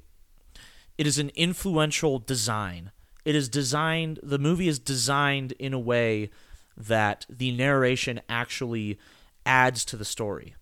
it 0.97 1.07
is 1.07 1.17
an 1.17 1.31
influential 1.36 2.19
design. 2.19 2.91
It 3.25 3.36
is 3.36 3.49
designed 3.49 4.19
the 4.23 4.39
movie 4.39 4.67
is 4.67 4.79
designed 4.79 5.51
in 5.53 5.73
a 5.73 5.79
way 5.79 6.29
that 6.77 7.25
the 7.29 7.51
narration 7.51 8.21
actually 8.29 8.97
adds 9.45 9.83
to 9.86 9.97
the 9.97 10.05
story. 10.05 10.55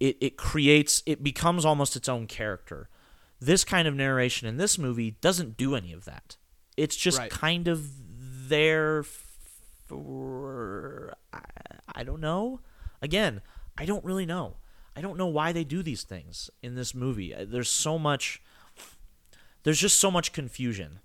It 0.00 0.16
it 0.20 0.36
creates 0.36 1.02
it 1.06 1.22
becomes 1.22 1.64
almost 1.64 1.94
its 1.96 2.08
own 2.08 2.26
character. 2.26 2.88
This 3.40 3.62
kind 3.62 3.86
of 3.86 3.94
narration 3.94 4.48
in 4.48 4.56
this 4.56 4.78
movie 4.78 5.12
doesn't 5.20 5.56
do 5.56 5.76
any 5.76 5.92
of 5.92 6.04
that. 6.06 6.36
It's 6.76 6.96
just 6.96 7.18
Right. 7.18 7.30
kind 7.30 7.68
of 7.68 7.88
there 8.48 9.04
for 9.86 11.14
I, 11.32 11.40
I 11.94 12.04
don't 12.04 12.20
know. 12.20 12.60
Again, 13.00 13.40
I 13.76 13.84
don't 13.84 14.04
really 14.04 14.26
know. 14.26 14.56
I 14.96 15.00
don't 15.00 15.16
know 15.16 15.26
why 15.26 15.52
they 15.52 15.64
do 15.64 15.82
these 15.82 16.02
things 16.02 16.50
in 16.62 16.74
this 16.74 16.94
movie. 16.94 17.34
Uh, 17.34 17.44
There's 17.48 17.70
so 17.70 17.98
much 17.98 18.42
there's 19.64 19.78
just 19.80 20.00
so 20.00 20.10
much 20.10 20.32
confusion 20.32 21.00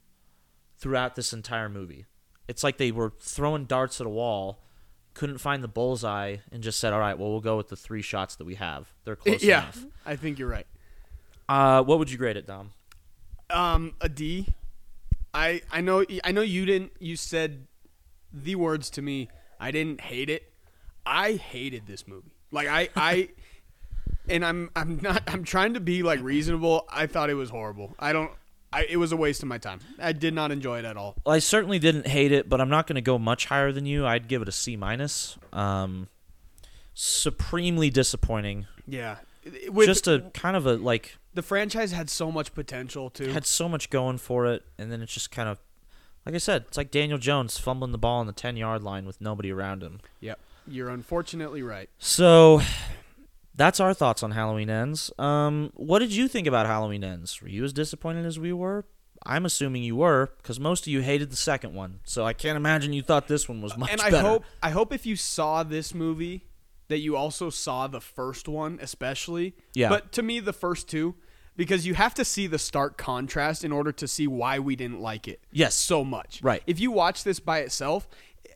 throughout 0.78 1.16
this 1.16 1.34
entire 1.34 1.70
movie. 1.70 2.06
It's 2.48 2.64
like 2.64 2.78
they 2.78 2.92
were 2.92 3.14
throwing 3.20 3.66
darts 3.66 4.00
at 4.00 4.08
a 4.08 4.10
wall, 4.10 4.62
couldn't 5.14 5.40
find 5.40 5.64
the 5.64 5.68
bullseye, 5.68 6.38
and 6.52 6.62
just 6.62 6.80
said, 6.80 6.94
"All 6.94 7.00
right, 7.00 7.18
well, 7.18 7.32
we'll 7.32 7.42
go 7.42 7.58
with 7.58 7.70
the 7.70 7.76
three 7.76 8.02
shots 8.02 8.36
that 8.36 8.46
we 8.46 8.56
have. 8.56 8.94
They're 9.04 9.16
close 9.18 9.44
yeah, 9.44 9.64
enough." 9.64 9.86
I 10.06 10.16
think 10.16 10.40
you're 10.40 10.48
right. 10.50 10.68
Uh, 11.50 11.84
what 11.84 12.00
would 12.00 12.12
you 12.12 12.18
grade 12.18 12.38
it, 12.38 12.46
Dom? 12.48 12.72
Um, 13.50 13.96
a 14.02 14.08
D. 14.08 14.48
I 15.34 15.62
I 15.72 15.82
know 15.82 16.06
I 16.24 16.32
know 16.32 16.42
you 16.42 16.66
didn't. 16.66 16.94
You 17.00 17.16
said 17.16 17.68
the 18.32 18.56
words 18.56 18.90
to 18.92 19.02
me. 19.02 19.30
I 19.60 19.72
didn't 19.72 20.02
hate 20.02 20.30
it. 20.30 20.52
I 21.06 21.34
hated 21.34 21.88
this 21.88 22.08
movie. 22.08 22.34
Like 22.52 22.68
I 22.68 22.90
I. 22.96 23.30
And 24.30 24.46
I'm 24.46 24.70
I'm 24.74 25.00
not 25.02 25.22
I'm 25.28 25.44
trying 25.44 25.74
to 25.74 25.82
be 25.82 26.02
like 26.02 26.22
reasonable. 26.22 26.88
I 26.90 27.08
thought 27.08 27.30
it 27.30 27.34
was 27.34 27.50
horrible. 27.50 27.94
I 28.00 28.14
don't 28.14 28.32
I 28.72 28.86
it 28.90 28.96
was 28.96 29.12
a 29.12 29.18
waste 29.18 29.44
of 29.44 29.50
my 29.50 29.58
time. 29.58 29.82
I 30.00 30.14
did 30.14 30.34
not 30.34 30.50
enjoy 30.50 30.80
it 30.80 30.86
at 30.86 30.96
all. 30.96 31.16
Well, 31.26 31.36
I 31.36 31.40
certainly 31.40 31.78
didn't 31.78 32.08
hate 32.08 32.32
it, 32.32 32.48
but 32.48 32.62
I'm 32.62 32.70
not 32.70 32.88
going 32.88 32.96
to 32.96 33.02
go 33.02 33.20
much 33.20 33.48
higher 33.48 33.74
than 33.74 33.86
you. 33.86 34.06
I'd 34.06 34.30
give 34.30 34.42
it 34.42 34.48
a 34.48 34.52
C 34.54 34.78
minus. 34.78 35.38
Um, 35.52 36.08
supremely 36.94 37.90
disappointing. 37.90 38.66
Yeah. 38.88 39.18
With, 39.70 39.88
just 39.88 40.08
a 40.08 40.32
kind 40.34 40.56
of 40.56 40.66
a 40.66 40.76
like 40.76 41.18
the 41.34 41.42
franchise 41.42 41.92
had 41.92 42.10
so 42.10 42.32
much 42.32 42.54
potential 42.54 43.10
too. 43.10 43.30
had 43.32 43.46
so 43.46 43.68
much 43.68 43.90
going 43.90 44.18
for 44.18 44.46
it, 44.46 44.64
and 44.78 44.92
then 44.92 45.02
it's 45.02 45.14
just 45.14 45.32
kind 45.32 45.50
of 45.50 45.60
like 46.26 46.36
I 46.36 46.40
said, 46.40 46.66
it's 46.68 46.78
like 46.78 46.92
Daniel 46.92 47.18
Jones 47.18 47.58
fumbling 47.58 47.92
the 47.92 47.98
ball 47.98 48.20
on 48.20 48.28
the 48.28 48.34
ten 48.34 48.56
yard 48.56 48.84
line 48.84 49.06
with 49.06 49.20
nobody 49.20 49.52
around 49.52 49.84
him. 49.84 50.00
Yep. 50.22 50.40
You're 50.68 50.90
unfortunately 50.90 51.62
right. 51.62 51.90
So 51.98 52.62
that's 53.56 53.80
our 53.80 53.94
thoughts 53.94 54.24
on 54.24 54.32
Halloween 54.32 54.70
Ends. 54.70 55.12
Um, 55.20 55.72
what 55.76 56.00
did 56.00 56.14
you 56.14 56.28
think 56.28 56.48
about 56.48 56.66
Halloween 56.66 57.04
Ends? 57.04 57.42
Were 57.42 57.50
you 57.50 57.64
as 57.64 57.74
disappointed 57.74 58.26
as 58.26 58.40
we 58.40 58.54
were? 58.54 58.86
I'm 59.26 59.46
assuming 59.46 59.84
you 59.84 59.96
were, 59.96 60.32
because 60.38 60.60
most 60.60 60.86
of 60.86 60.92
you 60.92 61.02
hated 61.02 61.30
the 61.30 61.38
second 61.38 61.74
one. 61.74 62.00
So 62.04 62.26
I 62.26 62.34
can't 62.34 62.58
imagine 62.58 62.92
you 62.92 63.02
thought 63.02 63.28
this 63.28 63.48
one 63.48 63.62
was 63.62 63.78
much 63.78 63.92
and 63.92 64.02
I 64.02 64.10
better. 64.10 64.28
hope 64.28 64.44
I 64.62 64.72
hope 64.72 64.92
if 64.94 65.06
you 65.06 65.16
saw 65.16 65.64
this 65.64 65.94
movie 65.94 66.46
that 66.90 67.00
you 67.00 67.16
also 67.16 67.50
saw 67.50 67.88
the 67.88 68.02
first 68.02 68.48
one 68.48 68.80
especially. 68.82 69.56
Yeah. 69.74 69.90
But 69.90 70.12
to 70.14 70.24
me 70.24 70.40
the 70.40 70.54
first 70.54 70.90
two 70.90 71.16
because 71.56 71.86
you 71.86 71.94
have 71.94 72.14
to 72.16 72.26
see 72.26 72.48
the 72.48 72.60
stark 72.60 72.98
contrast 72.98 73.64
in 73.64 73.72
order 73.72 73.92
to 73.92 74.08
see 74.08 74.28
why 74.28 74.60
we 74.60 74.76
didn't 74.76 75.00
like 75.02 75.28
it. 75.28 75.42
Yes. 75.52 75.76
So 75.76 76.04
much. 76.04 76.42
Right. 76.42 76.64
If 76.68 76.80
you 76.80 76.92
watch 76.92 77.24
this 77.24 77.40
by 77.40 77.60
itself, 77.60 78.08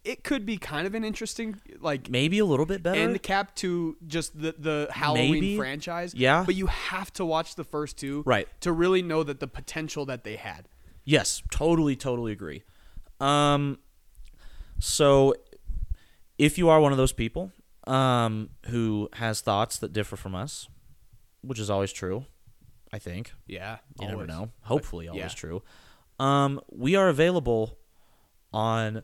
it 0.03 0.23
could 0.23 0.45
be 0.45 0.57
kind 0.57 0.88
of 0.88 0.95
an 0.95 1.03
interesting 1.03 1.60
like 1.81 2.10
maybe 2.10 2.39
a 2.39 2.45
little 2.45 2.65
bit 2.65 2.81
better. 2.81 2.99
end 2.99 3.21
cap 3.23 3.55
to 3.57 3.97
just 4.07 4.39
the 4.39 4.55
the 4.57 4.88
Halloween 4.91 5.31
Maybe. 5.33 5.57
franchise. 5.57 6.13
Yeah. 6.15 6.43
But 6.45 6.55
you 6.55 6.67
have 6.67 7.12
to 7.13 7.25
watch 7.25 7.55
the 7.55 7.63
first 7.63 7.97
two 7.97 8.23
Right. 8.25 8.47
to 8.62 8.71
really 8.71 9.01
know 9.01 9.23
that 9.23 9.39
the 9.39 9.47
potential 9.47 10.05
that 10.05 10.23
they 10.23 10.36
had. 10.38 10.67
Yes, 11.03 11.41
totally, 11.51 11.95
totally 11.95 12.31
agree. 12.31 12.63
Um, 13.19 13.79
so 14.79 15.33
if 16.38 16.57
you 16.57 16.69
are 16.69 16.79
one 16.79 16.91
of 16.91 16.97
those 16.97 17.13
people 17.13 17.51
um, 17.86 18.49
who 18.67 19.10
has 19.13 19.41
thoughts 19.41 19.77
that 19.79 19.93
differ 19.93 20.15
from 20.15 20.36
us, 20.36 20.67
which 21.41 21.60
is 21.60 21.69
always 21.69 21.91
true, 21.91 22.25
I 22.97 22.99
think 22.99 23.31
Yeah. 23.45 23.77
you 24.01 24.07
never 24.07 24.25
know. 24.25 24.49
Hopefully, 24.62 25.05
yeah. 25.05 25.12
always 25.12 25.36
true. 25.36 25.62
Um, 26.19 26.60
we 26.67 26.95
are 26.95 27.10
available 27.10 27.77
on 28.51 29.03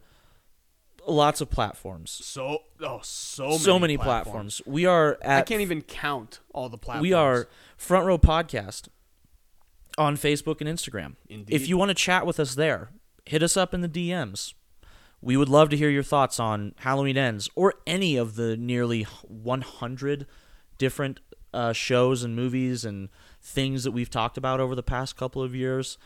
lots 1.06 1.42
of 1.42 1.52
platforms. 1.52 2.10
So 2.10 2.64
oh 2.82 3.02
so 3.04 3.44
many 3.50 3.58
so 3.60 3.78
many 3.78 3.98
platforms. 3.98 4.64
We 4.66 4.88
are 4.88 5.20
at 5.22 5.38
I 5.38 5.42
can't 5.44 5.62
even 5.62 5.84
count 5.84 6.40
all 6.56 6.70
the 6.70 6.78
platforms. 6.80 7.04
we 7.04 7.14
are 7.14 7.48
Front 7.78 8.08
Row 8.08 8.18
Podcast 8.18 8.88
on 9.96 10.18
Facebook 10.18 10.60
and 10.60 10.68
Instagram. 10.68 11.14
Indeed. 11.30 11.54
If 11.54 11.70
you 11.70 11.78
want 11.78 11.90
to 11.90 11.96
chat 11.96 12.26
with 12.26 12.40
us 12.40 12.56
there, 12.56 12.90
hit 13.28 13.44
us 13.44 13.56
up 13.56 13.76
in 13.76 13.82
the 13.82 13.88
DMs. 13.88 14.56
We 15.22 15.38
would 15.38 15.50
love 15.50 15.70
to 15.70 15.78
hear 15.78 15.92
your 15.92 16.02
thoughts 16.02 16.40
on 16.40 16.74
Halloween 16.78 17.16
Ends 17.16 17.48
or 17.54 17.76
any 17.86 18.18
of 18.18 18.38
the 18.38 18.58
nearly 18.58 19.04
100 19.04 20.26
different 20.80 21.20
uh, 21.54 21.72
shows 21.74 22.24
and 22.24 22.36
movies 22.36 22.84
and 22.84 23.10
things 23.44 23.84
that 23.84 23.92
we've 23.92 24.10
talked 24.10 24.38
about 24.38 24.60
over 24.60 24.74
the 24.76 24.84
past 24.84 25.16
couple 25.18 25.42
of 25.44 25.54
years. 25.54 25.98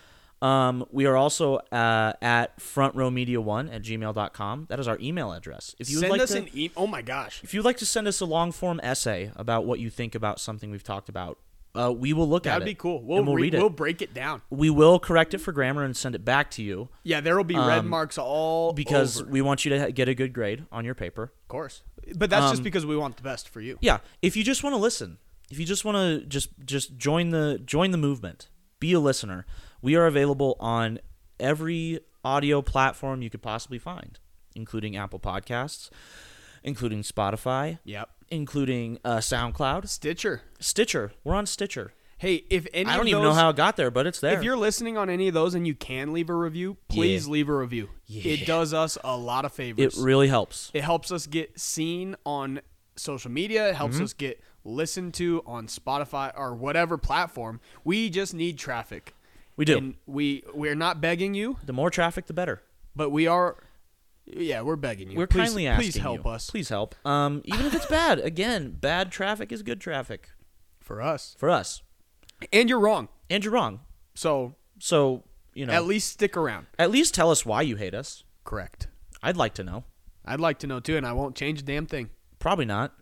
Um, 0.42 0.86
we 0.92 1.06
are 1.08 1.16
also 1.16 1.56
uh, 1.72 2.14
at 2.22 2.60
frontrowmedia1 2.60 3.74
at 3.74 3.82
gmail.com. 3.82 4.66
That 4.70 4.80
is 4.80 4.88
our 4.88 4.98
email 5.02 5.32
address. 5.34 5.76
If 5.80 5.90
you 5.90 6.00
send 6.00 6.12
like 6.12 6.22
us 6.22 6.32
to, 6.32 6.40
an 6.40 6.50
e- 6.54 6.72
oh 6.78 6.88
my 6.88 7.02
gosh. 7.02 7.42
if 7.44 7.54
you'd 7.54 7.66
like 7.66 7.78
to 7.78 7.86
send 7.86 8.08
us 8.08 8.22
a 8.22 8.26
long 8.26 8.52
form 8.52 8.80
essay 8.84 9.32
about 9.36 9.66
what 9.66 9.80
you 9.80 9.90
think 9.90 10.14
about 10.16 10.40
something 10.40 10.70
we've 10.70 10.84
talked 10.84 11.10
about, 11.10 11.40
uh, 11.76 11.92
we 11.92 12.14
will 12.14 12.28
look 12.30 12.46
at 12.46 12.50
it. 12.50 12.54
That'd 12.60 12.66
be 12.66 12.76
cool. 12.76 13.04
We'll, 13.04 13.24
we'll 13.24 13.36
re- 13.36 13.42
read 13.44 13.54
it. 13.56 13.60
We'll 13.60 13.70
break 13.70 14.02
it 14.02 14.14
down. 14.14 14.42
we 14.50 14.70
will 14.70 15.00
correct 15.00 15.34
it 15.34 15.40
for 15.40 15.52
grammar 15.52 15.84
and 15.84 15.96
send 15.98 16.16
it 16.16 16.24
back 16.26 16.50
to 16.52 16.64
you 16.64 16.90
Yeah, 17.04 17.20
there 17.22 17.36
will 17.36 17.44
be 17.44 17.56
red 17.56 17.80
Um, 17.80 17.88
marks 17.88 18.18
all 18.18 18.74
because 18.74 19.22
over. 19.22 19.30
we 19.32 19.42
want 19.42 19.66
you 19.66 19.70
to 19.72 19.80
ha- 19.80 19.90
get 19.92 20.08
a 20.10 20.16
good 20.16 20.34
grade 20.34 20.66
on 20.72 20.86
your 20.86 20.96
paper. 20.96 21.24
of 21.42 21.48
course. 21.48 21.82
But 22.16 22.30
that's 22.30 22.50
just 22.50 22.60
Um, 22.60 22.64
because 22.64 22.86
we 22.86 22.96
want 22.96 23.18
the 23.18 23.24
best 23.24 23.50
for 23.50 23.60
you. 23.60 23.78
Yeah, 23.82 24.00
if 24.22 24.36
you 24.38 24.44
just 24.44 24.64
want 24.64 24.74
to 24.76 24.78
listen, 24.78 25.18
if 25.52 25.60
you 25.60 25.66
just 25.66 25.86
want 25.86 25.98
to 25.98 26.26
just 26.28 26.50
just 26.66 26.98
join 26.98 27.30
the 27.30 27.60
join 27.66 27.92
the 27.92 27.98
movement, 27.98 28.50
be 28.80 28.94
a 28.94 29.00
listener. 29.00 29.46
We 29.82 29.96
are 29.96 30.06
available 30.06 30.56
on 30.60 31.00
every 31.40 32.00
audio 32.24 32.62
platform 32.62 33.22
you 33.22 33.30
could 33.30 33.42
possibly 33.42 33.80
find, 33.80 34.20
including 34.56 34.98
Apple 34.98 35.20
Podcasts, 35.20 35.90
including 36.64 37.04
Spotify, 37.04 37.80
Yep. 37.86 38.10
including 38.30 38.98
uh, 39.06 39.18
SoundCloud, 39.18 39.88
Stitcher. 39.88 40.42
Stitcher. 40.60 41.12
We're 41.24 41.36
on 41.36 41.46
Stitcher. 41.46 41.94
Hey, 42.20 42.46
if 42.50 42.66
any 42.74 42.90
I 42.90 42.98
don't 42.98 43.08
even 43.08 43.22
know 43.22 43.34
how 43.34 43.50
it 43.50 43.56
got 43.56 43.78
there, 43.78 43.92
but 43.92 44.08
it's 44.08 44.20
there. 44.20 44.36
If 44.36 44.44
you're 44.44 44.58
listening 44.58 44.98
on 44.98 45.08
any 45.08 45.28
of 45.28 45.36
those 45.36 45.54
and 45.54 45.68
you 45.68 45.76
can 45.76 46.14
leave 46.14 46.32
a 46.32 46.34
review, 46.34 46.78
please 46.88 47.28
Yeah. 47.28 47.32
leave 47.34 47.48
a 47.50 47.56
review. 47.56 47.90
Yeah. 48.08 48.32
It 48.34 48.48
does 48.48 48.74
us 48.74 48.98
a 49.04 49.16
lot 49.16 49.46
of 49.46 49.54
favors. 49.54 49.96
it 50.00 50.02
really 50.04 50.28
helps. 50.28 50.72
It 50.74 50.84
helps 50.84 51.12
us 51.12 51.28
get 51.28 51.60
seen 51.60 52.16
on 52.26 52.62
social 52.96 53.30
media. 53.30 53.70
It 53.70 53.76
helps 53.76 53.96
Mm-hmm. 53.98 54.04
us 54.06 54.14
get 54.14 54.42
listened 54.68 55.14
to 55.16 55.42
on 55.46 55.68
Spotify 55.68 56.32
or 56.38 56.54
whatever 56.54 56.98
platform. 56.98 57.60
We 57.84 58.10
just 58.10 58.34
need 58.34 58.58
traffic. 58.60 59.16
We 59.56 59.66
do. 59.66 59.78
And 59.78 59.96
we 60.06 60.44
we're 60.54 60.76
not 60.76 61.02
begging 61.02 61.34
you, 61.34 61.58
the 61.66 61.74
more 61.74 61.90
traffic, 61.90 62.28
the 62.28 62.34
better. 62.34 62.62
but 62.96 63.10
we 63.10 63.26
are 63.28 63.56
yeah, 64.26 64.62
we're 64.62 64.76
begging 64.76 65.10
you. 65.10 65.18
We're 65.18 65.26
please, 65.28 65.46
kindly 65.46 65.68
asking 65.68 65.92
please 65.94 65.98
help 66.02 66.26
you. 66.26 66.32
us 66.32 66.50
Please 66.50 66.68
help. 66.70 66.96
Um, 67.06 67.42
even 67.46 67.66
if 67.66 67.74
it's 67.74 67.86
bad. 67.86 68.20
Again, 68.20 68.72
bad 68.72 69.10
traffic 69.12 69.52
is 69.54 69.64
good 69.64 69.80
traffic 69.80 70.30
for 70.82 71.02
us. 71.02 71.34
for 71.40 71.50
us. 71.50 71.82
And 72.52 72.70
you're 72.70 72.80
wrong. 72.80 73.08
And 73.30 73.44
you're 73.44 73.54
wrong. 73.54 73.80
So, 74.16 74.56
So 74.80 75.24
you 75.54 75.66
know, 75.66 75.74
at 75.74 75.86
least 75.86 76.12
stick 76.12 76.36
around. 76.36 76.68
at 76.78 76.92
least 76.92 77.16
tell 77.16 77.32
us 77.32 77.46
why 77.46 77.62
you 77.62 77.78
hate 77.78 77.94
us. 77.96 78.24
Correct. 78.44 78.88
I'd 79.24 79.38
like 79.38 79.54
to 79.56 79.64
know. 79.64 79.86
I'd 80.26 80.40
like 80.42 80.60
to 80.60 80.68
know 80.68 80.80
too, 80.82 80.98
and 80.98 81.08
I 81.08 81.14
won't 81.14 81.36
change 81.36 81.62
a 81.62 81.64
damn 81.64 81.86
thing. 81.86 82.10
Probably 82.38 82.66
not. 82.66 82.94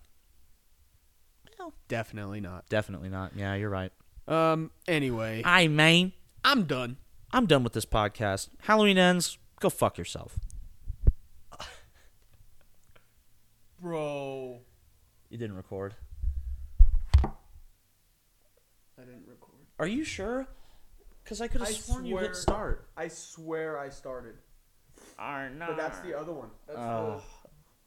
Definitely 1.88 2.40
not. 2.40 2.68
Definitely 2.68 3.08
not. 3.08 3.32
Yeah, 3.36 3.54
you're 3.54 3.70
right. 3.70 3.92
Um. 4.28 4.70
Anyway, 4.88 5.42
I 5.44 5.68
mean, 5.68 6.12
I'm 6.44 6.64
done. 6.64 6.96
I'm 7.32 7.46
done 7.46 7.62
with 7.64 7.72
this 7.74 7.84
podcast. 7.84 8.48
Halloween 8.62 8.98
ends. 8.98 9.38
Go 9.60 9.70
fuck 9.70 9.98
yourself. 9.98 10.38
Bro. 13.80 14.60
You 15.28 15.38
didn't 15.38 15.56
record. 15.56 15.94
I 17.24 17.28
didn't 18.98 19.26
record. 19.28 19.52
Are 19.78 19.86
you 19.86 20.04
sure? 20.04 20.46
Because 21.22 21.40
I 21.40 21.48
could 21.48 21.60
have 21.60 21.68
I 21.68 21.72
sworn 21.72 22.04
you 22.06 22.12
swear- 22.14 22.22
hit 22.24 22.36
start. 22.36 22.88
I 22.96 23.08
swear 23.08 23.78
I 23.78 23.88
started. 23.90 24.34
Are 25.18 25.50
not. 25.50 25.68
But 25.70 25.76
that's 25.76 25.98
the 26.00 26.18
other 26.18 26.32
one. 26.32 26.48
That's 26.66 26.78
Oh, 26.78 27.20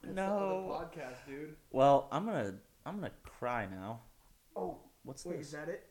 the, 0.02 0.08
that's 0.08 0.16
no. 0.16 0.38
the 0.68 0.74
other 0.74 0.86
podcast, 0.86 1.26
dude. 1.28 1.56
Well, 1.72 2.08
I'm 2.12 2.26
gonna 2.26 2.56
I'm 2.86 2.96
gonna 2.96 3.12
cry 3.24 3.68
now. 3.70 4.02
Oh, 4.56 4.78
What's 5.04 5.26
wait, 5.26 5.38
this? 5.38 5.48
is 5.48 5.54
that 5.54 5.70
it? 5.70 5.86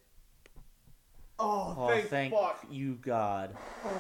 Oh, 1.39 1.75
Oh, 1.79 1.89
thank, 1.89 2.09
thank 2.09 2.35
fuck. 2.35 2.67
you, 2.71 2.95
God. 2.97 3.57
Oh, 3.85 3.91